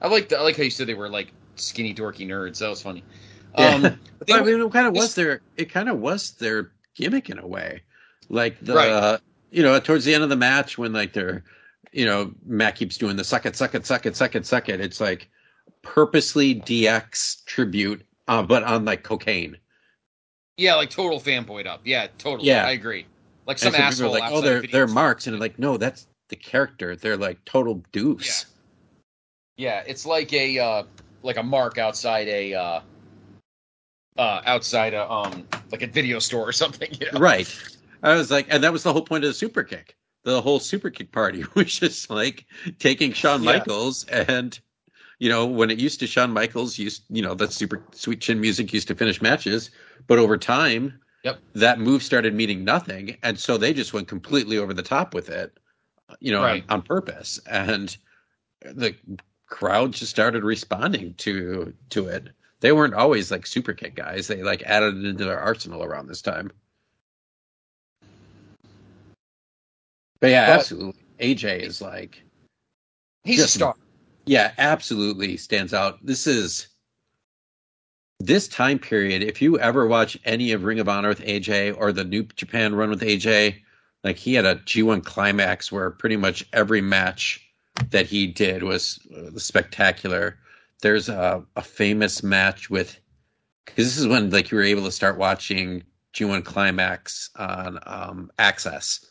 [0.00, 2.58] I like I like how you said they were like skinny dorky nerds.
[2.58, 3.04] That was funny.
[3.54, 3.94] Um, Yeah.
[4.18, 7.38] but I mean, it kind of was their it kind of was their gimmick in
[7.38, 7.82] a way.
[8.28, 9.20] Like the Right.
[9.50, 11.44] you know towards the end of the match when like they're
[11.92, 14.68] you know Matt keeps doing the suck it suck it suck it suck it suck
[14.68, 14.80] it.
[14.80, 15.28] It's like
[15.82, 19.56] purposely DX tribute, uh, but on like cocaine.
[20.56, 21.80] yeah, like total fanboyed up.
[21.84, 22.48] Yeah, totally.
[22.48, 22.66] Yeah.
[22.66, 23.06] I agree.
[23.46, 26.94] Like some people asshole like, oh, they're they're marks, and like, no, that's the character.
[26.94, 28.46] They're like total doofs.
[29.56, 30.84] Yeah, it's like a uh,
[31.22, 32.80] like a mark outside a uh,
[34.18, 36.90] uh, outside a um like a video store or something.
[37.00, 37.18] You know?
[37.18, 37.52] Right.
[38.02, 39.96] I was like, and that was the whole point of the super kick.
[40.24, 42.46] The whole super kick party was just like
[42.78, 43.52] taking Shawn Yeah.
[43.52, 44.58] Michaels and
[45.18, 48.40] you know, when it used to Shawn Michaels used, you know, that super sweet chin
[48.40, 49.70] music used to finish matches,
[50.08, 51.38] but over time, Yep.
[51.54, 55.28] that move started meaning nothing, and so they just went completely over the top with
[55.28, 55.58] it,
[56.20, 56.64] you know, Right.
[56.68, 57.96] on, on purpose, and
[58.62, 58.94] the
[59.46, 62.30] crowd just started responding to to it.
[62.62, 66.06] They weren't always like super kick guys; they like added it into their arsenal around
[66.06, 66.50] this time.
[70.20, 71.02] But yeah, But- absolutely.
[71.18, 72.22] AJ is like,
[73.24, 73.74] He's a star.
[74.26, 75.98] yeah, absolutely stands out.
[76.04, 76.68] This is
[78.20, 79.22] this time period.
[79.24, 82.74] If you ever watch any of Ring of Honor with AJ or the New Japan
[82.76, 83.56] run with AJ,
[84.04, 87.40] like he had a G1 climax where pretty much every match
[87.90, 90.38] that he did was uh, spectacular.
[90.82, 92.98] There's a, a famous match with
[93.64, 95.82] because this is when like you were able to start watching
[96.14, 99.06] G1 climax on um, Access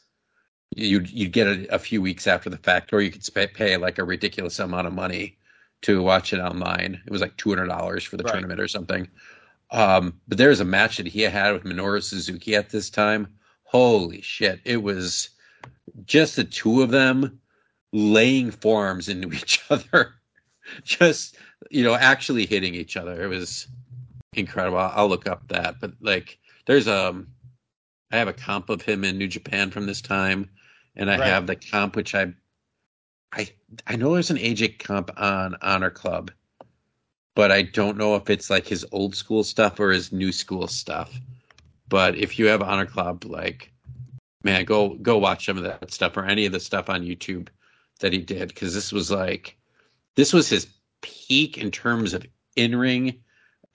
[0.76, 3.78] you'd you'd get it a few weeks after the fact, or you could sp- pay
[3.78, 5.38] like a ridiculous amount of money
[5.82, 7.02] to watch it online.
[7.06, 8.34] It was like two hundred dollars for the Right.
[8.34, 9.08] tournament or something.
[9.72, 13.28] Um, but there's a match that he had with Minoru Suzuki at this time.
[13.64, 14.60] Holy shit!
[14.64, 15.30] It was
[16.06, 17.40] just the two of them
[17.94, 20.14] laying forearms into each other,
[20.84, 21.38] just
[21.70, 23.24] you know, actually hitting each other.
[23.24, 23.68] It was
[24.34, 24.78] incredible.
[24.78, 27.28] I'll, look up that, but like, there's um,
[28.12, 30.50] I have a comp of him in New Japan from this time,
[30.96, 31.28] and I Right.
[31.28, 32.34] have the comp which I,
[33.32, 33.50] I
[33.88, 36.32] I know there's an AJ comp on Honor Club,
[37.36, 40.68] but I don't know if it's like his old school stuff or his new school
[40.68, 41.12] stuff.
[41.90, 43.72] But if you have Honor Club, like,
[44.44, 47.50] man, go go watch some of that stuff or any of the stuff on YouTube
[48.00, 49.58] that he did because this was like,
[50.16, 50.68] this was his
[51.02, 52.26] peak in terms of
[52.56, 53.20] in ring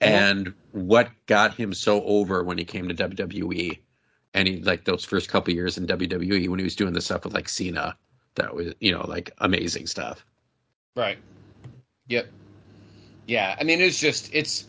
[0.01, 3.79] and what got him so over when he came to WWE
[4.33, 7.23] and he like those first couple years in WWE when he was doing the stuff
[7.23, 7.97] with like Cena,
[8.35, 10.25] that was you know like amazing stuff.
[10.95, 11.17] Right.
[12.07, 12.27] Yep.
[13.25, 14.65] Yeah, I mean it's just it's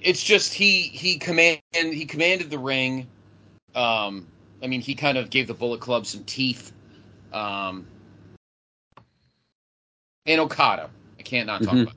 [0.00, 3.08] it's just he he command he commanded the ring.
[3.74, 4.26] Um,
[4.62, 6.72] I mean he kind of gave the Bullet Club some teeth.
[7.32, 7.86] Um,
[10.28, 11.82] and Okada, I can't not talk Mhm.
[11.82, 11.94] about.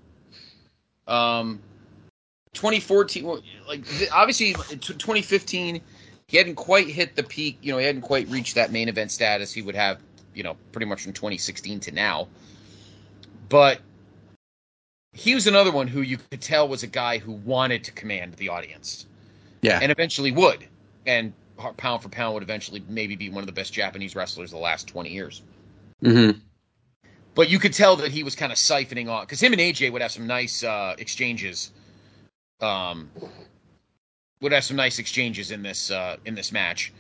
[1.08, 1.12] it.
[1.14, 1.60] Um,
[2.54, 5.82] 2014, well, like obviously 2015,
[6.28, 7.58] he hadn't quite hit the peak.
[7.62, 10.02] You know, he hadn't quite reached that main event status he would have.
[10.34, 12.30] You know, pretty much from 2016 to now.
[13.50, 13.82] But
[15.14, 18.36] he was another one who you could tell was a guy who wanted to command
[18.36, 19.06] the audience
[19.62, 20.66] Yeah, and eventually would.
[21.06, 21.34] And
[21.78, 24.64] pound for pound would eventually maybe be one of the best Japanese wrestlers of the
[24.64, 25.42] last 20 years.
[26.02, 26.32] hmm
[27.34, 29.92] But you could tell that he was kind of siphoning off because him and AJ
[29.92, 31.72] would have some nice uh, exchanges.
[32.60, 33.10] Um,
[34.42, 36.92] would have some nice exchanges in this uh, in this match.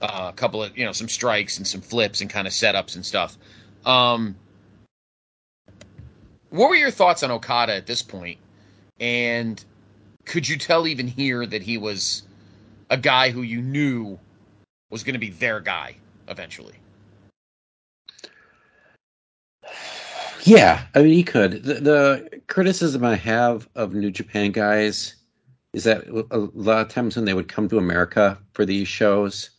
[0.00, 2.96] Uh, a couple of you know some strikes and some flips and kind of setups
[2.96, 3.38] and stuff.
[3.86, 4.36] Um,
[6.50, 8.38] what were your thoughts on Okada at this point?
[9.00, 9.62] And
[10.24, 12.22] could you tell even here that he was
[12.90, 14.18] a guy who you knew
[14.90, 15.96] was going to be their guy
[16.28, 16.74] eventually?
[20.48, 21.62] Yeah, I mean, he could.
[21.62, 25.14] The, the criticism I have of New Japan guys
[25.74, 29.50] is that a lot of times when they would come to America for these shows,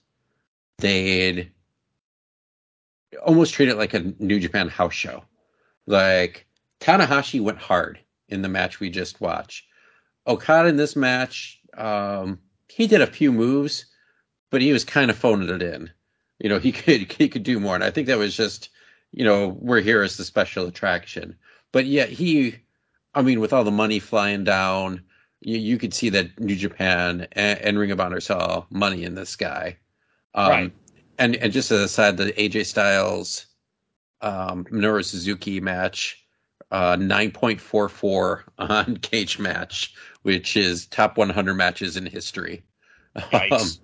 [0.80, 1.52] they'd
[3.24, 5.24] almost treat it like a New Japan house show.
[5.86, 6.48] Like
[6.80, 8.00] Tanahashi went hard
[8.30, 9.66] in the match we just watched.
[10.26, 13.86] Okada in this match, um, he did a few moves,
[14.50, 15.92] but he was kind of phoning it in.
[16.40, 18.70] You know, he could he could do more, and I think that was just
[19.12, 21.36] you know, we're here as the special attraction.
[21.72, 22.56] But yet he,
[23.14, 25.04] I mean, with all the money flying down,
[25.42, 29.16] you, you could see that New Japan and, and Ring of Honor saw money in
[29.16, 29.78] this guy.
[30.36, 30.74] Um, Right.
[31.18, 33.46] And and just as a side, the AJ Styles,
[34.22, 36.26] um, Minoru Suzuki match,
[36.72, 42.06] uh, nine point four four on Cage Match, which is top one hundred matches in
[42.06, 42.64] history.
[43.18, 43.80] Yikes.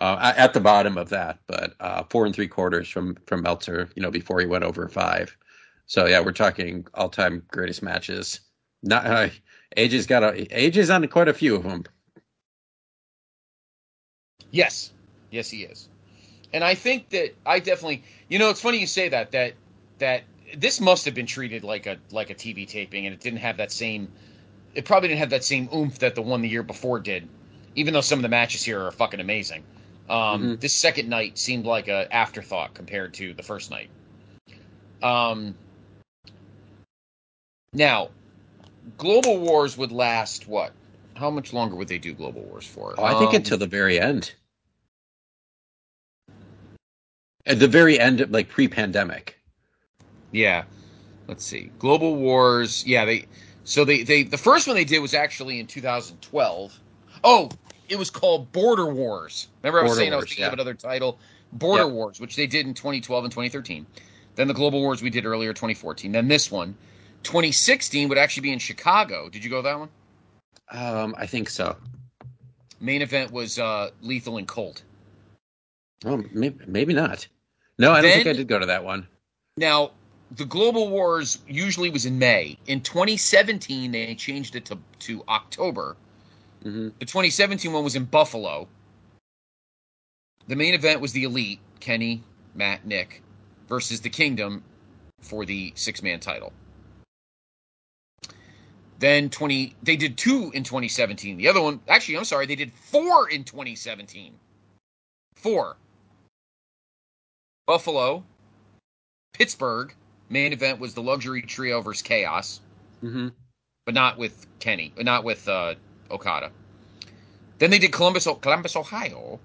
[0.00, 3.88] Uh, at the bottom of that, but uh, four and three quarters from from Meltzer,
[3.94, 5.36] you know, before he went over five.
[5.86, 8.40] So yeah, we're talking all time greatest matches.
[8.82, 9.28] Not uh,
[9.76, 11.84] AJ's got a AJ's on quite a few of them.
[14.50, 14.92] Yes,
[15.30, 15.88] yes, he is,
[16.52, 19.52] and I think that I definitely, you know, it's funny you say that that
[19.98, 20.22] that
[20.56, 23.58] this must have been treated like a like a TV taping, and it didn't have
[23.58, 24.10] that same,
[24.74, 27.28] it probably didn't have that same oomph that the one the year before did,
[27.74, 29.62] even though some of the matches here are fucking amazing.
[30.10, 30.60] Um, Mhm.
[30.60, 33.88] This second night seemed like an afterthought compared to the first night.
[35.02, 35.54] Um,
[37.72, 38.10] now,
[38.98, 40.72] Global Wars would last what?
[41.14, 42.94] How much longer would they do Global Wars for?
[42.98, 44.32] Oh, I think Um, until the very end.
[47.46, 49.38] At the very end, like pre-pandemic.
[50.32, 50.64] Yeah.
[51.28, 51.70] Let's see.
[51.78, 52.84] Global Wars.
[52.84, 53.26] Yeah, they
[53.62, 56.78] so they they the first one they did was actually in 2012.
[57.22, 57.48] Oh,
[57.90, 59.48] it was called Border Wars.
[59.62, 60.48] Remember I was Border saying I was thinking yeah.
[60.48, 61.18] of another title,
[61.52, 61.92] Border Yep.
[61.92, 63.84] Wars, which they did in 2012 and 2013.
[64.36, 66.12] Then the Global Wars we did earlier 2014.
[66.12, 66.76] Then this one
[67.24, 69.28] 2016 would actually be in Chicago.
[69.28, 69.88] Did you go to that one?
[70.70, 71.76] Um, I think so.
[72.80, 74.82] Main event was uh Lethal and Colt.
[76.04, 77.26] Oh, maybe, maybe not.
[77.78, 79.06] No, I don't think I did go to that one.
[79.56, 79.90] Now,
[80.30, 82.56] the Global Wars usually was in May.
[82.68, 85.96] In 2017 they changed it to to October.
[86.62, 88.68] Hmm The 2017 one was in Buffalo.
[90.46, 92.22] The main event was the Elite, Kenny,
[92.54, 93.22] Matt, Nick,
[93.68, 94.62] versus the Kingdom
[95.20, 96.52] for the six man title.
[98.98, 101.36] Then 20 they did two in 2017.
[101.36, 104.34] The other one actually I'm sorry, they did four in 2017.
[105.36, 105.76] Four.
[107.66, 108.24] Buffalo,
[109.32, 109.94] Pittsburgh,
[110.28, 112.60] main event was the luxury trio versus chaos
[113.02, 113.28] mm-hmm.
[113.86, 115.74] but not with Kenny, but not with uh,
[116.10, 116.50] Okada.
[117.58, 119.38] Then they did Columbus, Columbus, Ohio,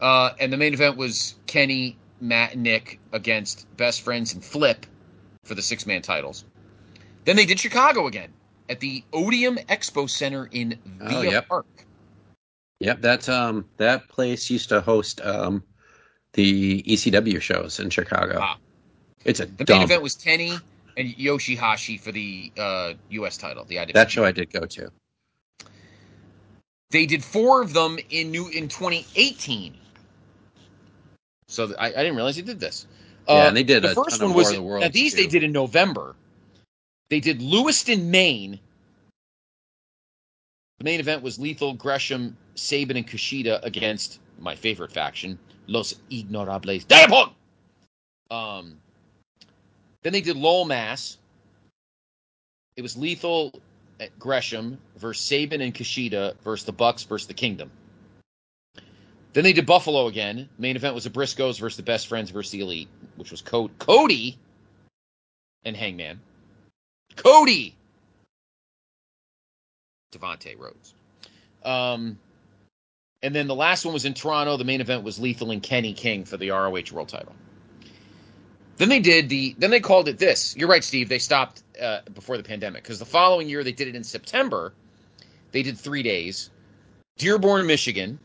[0.00, 4.84] uh, and the main event was Kenny, Matt, and Nick against Best Friends and Flip
[5.44, 6.44] for the six man titles.
[7.24, 8.32] Then they did Chicago again
[8.68, 11.48] at the Odeum Expo Center in Oh, yep.
[11.48, 11.66] Park.
[12.80, 15.62] Yep, that um that place used to host um
[16.34, 18.38] the ECW shows in Chicago.
[18.40, 18.58] Ah.
[19.24, 20.52] It's a The main event was Kenny
[20.96, 23.36] and Yoshihashi for the uh, U.S.
[23.36, 23.64] title.
[23.64, 23.92] The IWGP.
[23.94, 24.90] that show I did go to.
[26.90, 29.74] They did four of them in new in 2018.
[31.48, 32.86] So I, I didn't realize they did this.
[33.28, 35.42] Uh, Yeah, and they did the a first one was the now these they did
[35.42, 36.14] in November.
[37.08, 38.58] They did Lewiston, Maine.
[40.78, 46.86] The main event was Lethal, Gresham, Sabin, and Kushida against my favorite faction, Los Ignorables
[46.86, 47.32] Japón.
[48.30, 48.76] Um,
[50.02, 51.18] then they did Lowell, Mass.
[52.76, 53.52] It was Lethal
[54.00, 57.70] at Gresham versus Sabin and Kushida versus the Bucks versus the Kingdom.
[59.32, 60.48] Then they did Buffalo again.
[60.58, 63.70] Main event was the Briscoes versus the Best Friends versus the Elite, which was Co-
[63.78, 64.38] Cody
[65.64, 66.20] and Hangman.
[67.16, 67.74] Cody.
[70.12, 70.94] Devontae Rhodes.
[71.64, 72.18] Um,
[73.22, 74.56] and then the last one was in Toronto.
[74.56, 77.34] The main event was Lethal and Kenny King for the ROH World Title.
[78.76, 79.54] Then they did the.
[79.58, 80.56] Then they called it this.
[80.56, 81.08] You're right, Steve.
[81.08, 84.74] They stopped uh, before the pandemic because the following year they did it in September.
[85.52, 86.50] They did three days.
[87.18, 88.18] Dearborn, Michigan.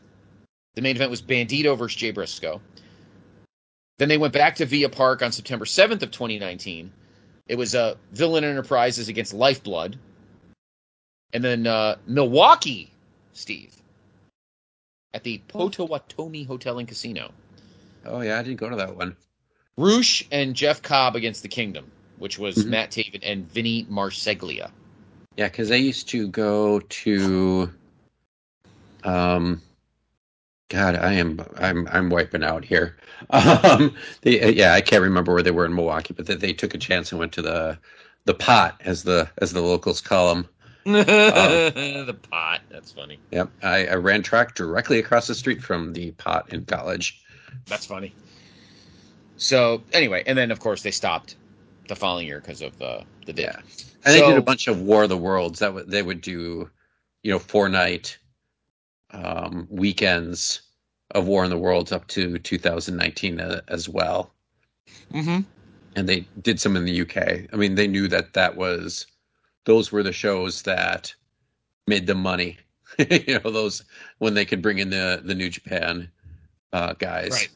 [0.74, 2.60] The main event was Bandito versus Jay Briscoe.
[3.98, 6.92] Then they went back to Villa Park on September 7th of 2019.
[7.46, 9.98] It was uh, Villain Enterprises against Lifeblood.
[11.32, 12.90] And then uh, Milwaukee,
[13.32, 13.74] Steve,
[15.14, 17.32] at the Potawatomi Hotel and Casino.
[18.04, 19.16] Oh yeah, I didn't go to that one.
[19.76, 22.66] Roosh and Jeff Cobb against the Kingdom, which was Mhm.
[22.66, 24.70] Matt Taven and Vinny Marseglia.
[25.36, 27.72] Yeah, because I used to go to,
[29.02, 29.62] um,
[30.68, 32.96] God, I am I'm I'm wiping out here.
[33.30, 36.74] Um, they, yeah, I can't remember where they were in Milwaukee, but they, they took
[36.74, 37.78] a chance and went to the
[38.24, 40.48] the pot, as the as the locals call them.
[40.84, 42.62] the pot.
[42.68, 43.20] That's funny.
[43.30, 47.22] Yep, I, I ran track directly across the street from the pot in college.
[47.66, 48.12] That's funny.
[49.42, 51.34] So anyway, and then of course they stopped
[51.88, 53.46] the following year because of uh, the dip.
[53.46, 53.60] Yeah.
[54.04, 55.58] And they did a bunch of War of the Worlds.
[55.58, 56.70] That would they would do,
[57.22, 58.16] you know, four night
[59.10, 60.62] um, weekends
[61.10, 64.32] of War in the Worlds up to 2019 uh, as well.
[65.12, 65.40] Mm-hmm.
[65.96, 67.52] And they did some in the UK.
[67.52, 69.06] I mean, they knew that that was
[69.64, 71.12] those were the shows that
[71.88, 72.58] made them money.
[73.10, 73.82] you know, those
[74.18, 76.08] when they could bring in the the New Japan
[76.72, 77.32] uh, guys.
[77.32, 77.48] Right.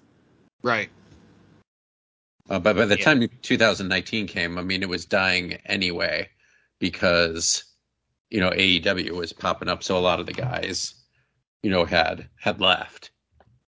[0.62, 0.90] Right.
[2.48, 3.04] Uh, but by the Yeah.
[3.04, 6.30] time 2019 came, I mean, it was dying anyway
[6.78, 7.64] because
[8.30, 10.94] you know AEW was popping up, so a lot of the guys,
[11.62, 13.10] you know, had had left.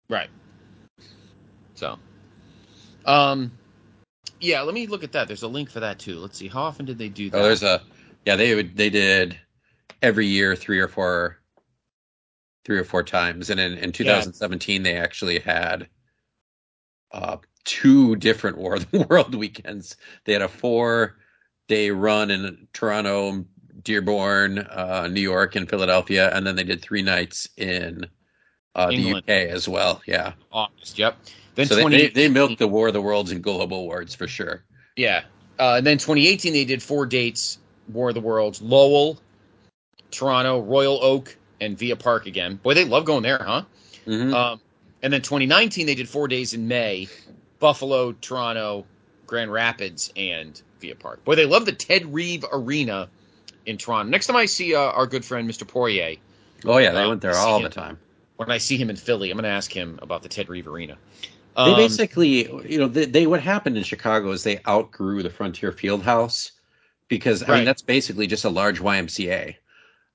[0.10, 0.30] Right.
[1.76, 1.98] So,
[3.06, 3.52] um,
[4.40, 4.62] yeah.
[4.62, 5.28] Let me look at that.
[5.28, 6.20] There's a link for that too.
[6.20, 6.48] Let's see.
[6.48, 7.38] How often did they do that?
[7.38, 7.82] Oh, there's a
[8.26, 8.36] yeah.
[8.36, 9.40] They would they did
[10.02, 11.40] every year three or four,
[12.66, 15.90] three or four times, and in in 2017 they actually had
[17.12, 19.96] uh two different War of the World weekends.
[20.26, 21.18] They had a four
[21.68, 23.46] day run in Toronto,
[23.84, 28.06] Dearborn, uh, New York, and Philadelphia, and then they did three nights in
[28.76, 30.02] uh, the UK as well.
[30.06, 30.98] Yeah, August.
[30.98, 31.18] Yep.
[31.56, 31.98] Then so they, 20.
[31.98, 34.64] they they milked the War of the Worlds and Global Awards for sure.
[34.96, 35.24] Yeah.
[35.60, 37.60] Uh, and then 2018, they did four dates
[37.90, 39.20] War of the Worlds Lowell,
[40.10, 42.56] Toronto, Royal Oak, and Villa Park again.
[42.56, 43.64] Boy, they love going there, huh?
[44.08, 44.34] Mhm.
[44.34, 44.62] Um,
[45.04, 47.08] and then 2019, they did four days in May
[47.64, 48.86] Buffalo, Toronto,
[49.26, 51.24] Grand Rapids, and Villa Park.
[51.24, 53.10] Boy, they love the Ted Reeve Arena
[53.66, 54.10] in Toronto.
[54.12, 55.66] Next time I see uh, our good friend, Mr.
[55.66, 56.18] Poirier,
[56.66, 57.64] oh yeah, they uh, went there all him.
[57.64, 58.00] the time.
[58.36, 60.68] when I see him in Philly, I'm going to ask him about the Ted Reeve
[60.68, 60.98] Arena.
[61.64, 65.30] They Um, basically, you know, they, they what happened in Chicago is they outgrew the
[65.30, 66.52] Frontier Fieldhouse
[67.10, 67.58] because I Right.
[67.58, 69.58] mean that's basically just a large YMCA.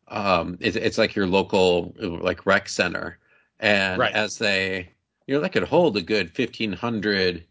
[0.08, 3.18] Um, it, it's like your local like rec center,
[3.60, 4.12] and Right.
[4.14, 4.92] as they,
[5.28, 7.44] you know, that could hold a good fifteen hundred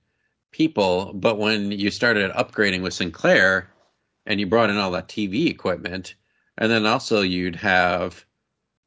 [0.51, 1.11] people.
[1.13, 3.69] But when you started upgrading with Sinclair,
[4.25, 6.15] and you brought in all that TV equipment,
[6.57, 8.25] and then also you'd have,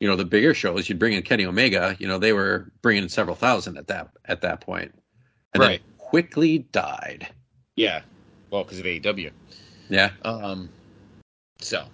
[0.00, 0.88] you know, the bigger shows.
[0.88, 1.96] You'd bring in Kenny Omega.
[2.00, 4.92] You know, they were bringing several thousand at that at that point,
[5.54, 5.80] and then Right.
[5.80, 7.28] it quickly died.
[7.76, 8.02] yeah.
[8.50, 9.30] Well, because of AEW.
[9.88, 10.10] Yeah.
[10.24, 10.68] Um,
[11.60, 11.84] so,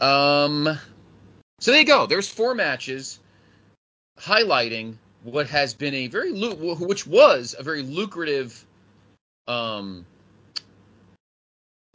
[0.00, 0.68] um,
[1.60, 2.06] so there you go.
[2.06, 3.20] There's four matches
[4.18, 8.64] highlighting what has been a very which was a very lucrative,
[9.46, 10.06] um,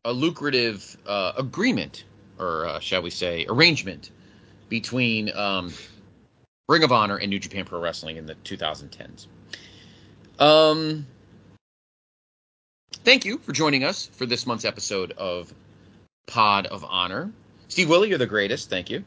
[0.03, 2.05] a lucrative uh, agreement,
[2.37, 4.11] or uh, shall we say, arrangement
[4.69, 5.73] between um,
[6.67, 9.27] Ring of Honor and New Japan Pro Wrestling in the 2010s.
[10.39, 11.05] Um,
[13.03, 15.53] thank you for joining us for this month's episode of
[16.27, 17.31] Pod of Honor.
[17.67, 18.69] Steve Willie, you're the greatest.
[18.69, 19.03] Thank you.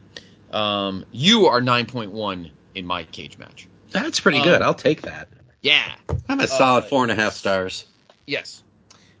[0.51, 3.67] Um, you are 9.1 in my cage match.
[3.91, 4.61] That's pretty Um, good.
[4.61, 5.27] I'll take that.
[5.61, 5.93] Yeah.
[6.27, 7.85] I'm a uh, solid four and a half stars.
[8.27, 8.63] Yes.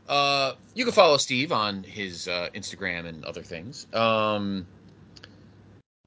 [0.07, 3.85] Uh, you can follow Steve on his uh, Instagram and other things.
[3.93, 4.65] Um,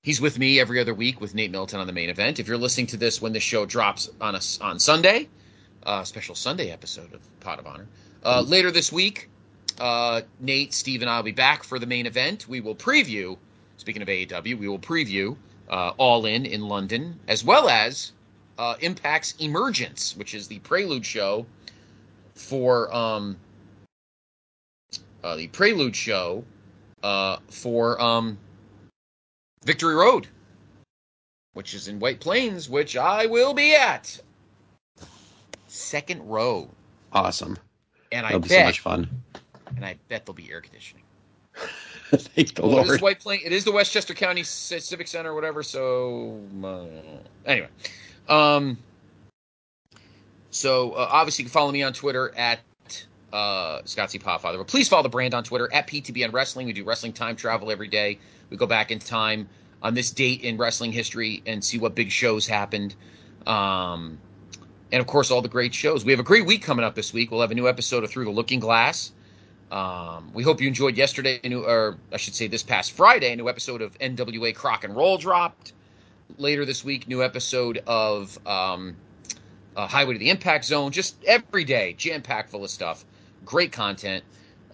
[0.02, 2.40] he's with me every other week with Nate Milton on the main event.
[2.40, 5.28] If you're listening to this when the show drops on us on Sunday,
[5.84, 7.86] uh, special Sunday episode of Pod of Honor.
[8.24, 9.28] Uh, later this week,
[9.80, 12.48] uh, Nate, Steve, and I will be back for the main event.
[12.48, 13.36] We will preview.
[13.76, 15.36] Speaking of AEW, we will preview
[15.68, 18.12] uh, All In in London, as well as
[18.58, 21.46] uh, Impact's Emergence, which is the prelude show
[22.34, 23.36] for um,
[25.24, 26.44] uh, the prelude show
[27.02, 28.36] uh, for um,
[29.64, 30.26] Victory Road,
[31.54, 34.18] which is in White Plains, which I will be at.
[35.68, 36.68] Second row,
[37.12, 37.56] Awesome.
[38.12, 39.08] and I That'll be bet, so much fun.
[39.76, 41.02] and I bet there'll be air conditioning.
[42.14, 43.00] Thank the Well, it is Lord.
[43.00, 43.40] White Plain.
[43.42, 45.62] It is the Westchester County Civic Center, or whatever.
[45.62, 46.84] So uh,
[47.46, 47.68] anyway,
[48.28, 48.78] um,
[50.50, 52.60] so uh, obviously you can follow me on Twitter at
[53.32, 54.18] uh, Scott C.
[54.18, 54.58] Podfather.
[54.58, 56.66] But please follow the brand on Twitter at PTBN Wrestling.
[56.66, 58.18] We do wrestling time travel every day.
[58.50, 59.48] We go back in time
[59.82, 62.94] on this date in wrestling history and see what big shows happened.
[63.46, 64.18] Um,
[64.92, 66.04] and of course, all the great shows.
[66.04, 67.30] We have a great week coming up this week.
[67.30, 69.10] We'll have a new episode of Through the Looking Glass.
[69.70, 73.48] Um, we hope you enjoyed yesterday, or I should say this past Friday, a new
[73.48, 75.72] episode of NWA Crock and Roll dropped.
[76.38, 78.96] Later this week, new episode of um,
[79.76, 80.90] uh, Highway to the Impact Zone.
[80.90, 83.04] Just every day, jam packed full of stuff.
[83.44, 84.24] Great content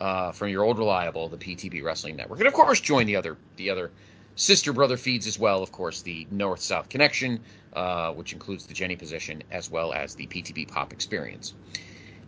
[0.01, 3.37] uh, from your old reliable, the PTB Wrestling Network, and of course, join the other
[3.57, 3.91] the other
[4.37, 5.63] sister brother feeds as well.
[5.63, 7.41] Of course, the North South Connection,
[7.73, 11.55] uh, which includes the Jenny position as well as the PTB Pop Experience.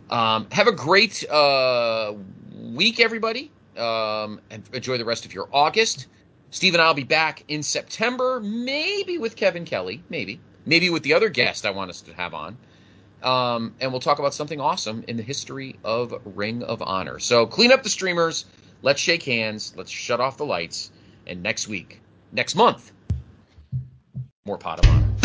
[0.09, 2.13] Um, have a great uh,
[2.73, 6.07] week, everybody, um, and enjoy the rest of your August.
[6.51, 11.01] Steve and I will be back in September, maybe with Kevin Kelly, maybe, maybe with
[11.01, 12.57] the other guest I want us to have on.
[13.23, 17.19] Um, and we'll talk about something awesome in the history of Ring of Honor.
[17.19, 18.45] So clean up the streamers,
[18.81, 20.91] let's shake hands, let's shut off the lights,
[21.25, 22.01] and next week,
[22.33, 22.91] next month,
[24.45, 25.20] more Pod of Honor.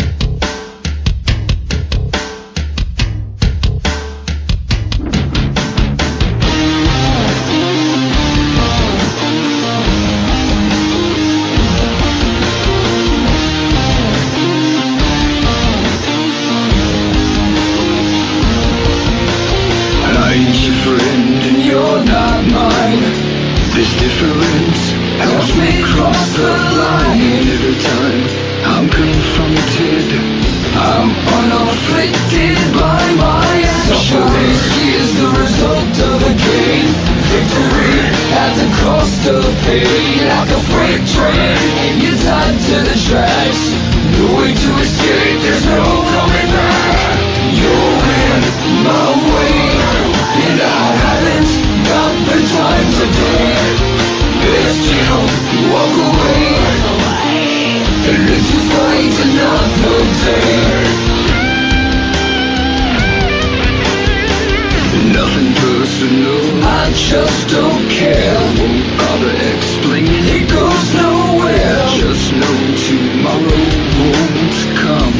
[67.07, 68.35] Just don't care.
[68.59, 71.79] Won't bother explaining, it goes nowhere.
[71.95, 73.63] Just know tomorrow
[73.95, 75.15] won't come.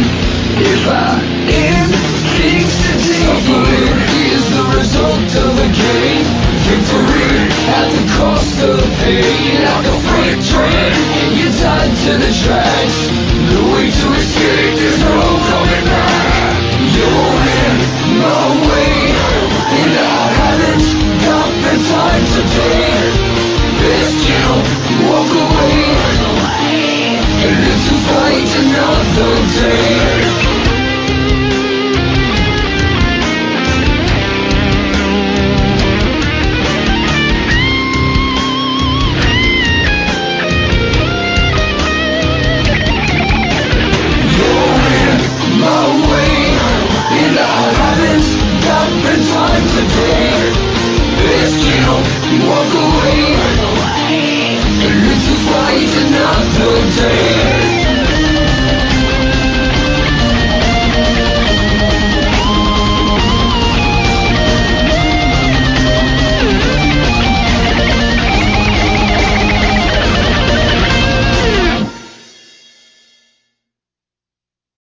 [0.60, 1.96] If I end
[2.36, 4.04] things today, suffering
[4.36, 6.28] is the result of a game.
[6.68, 7.40] Victory
[7.72, 12.67] at the cost of pain, like a freight train, and you're tied to the tracks.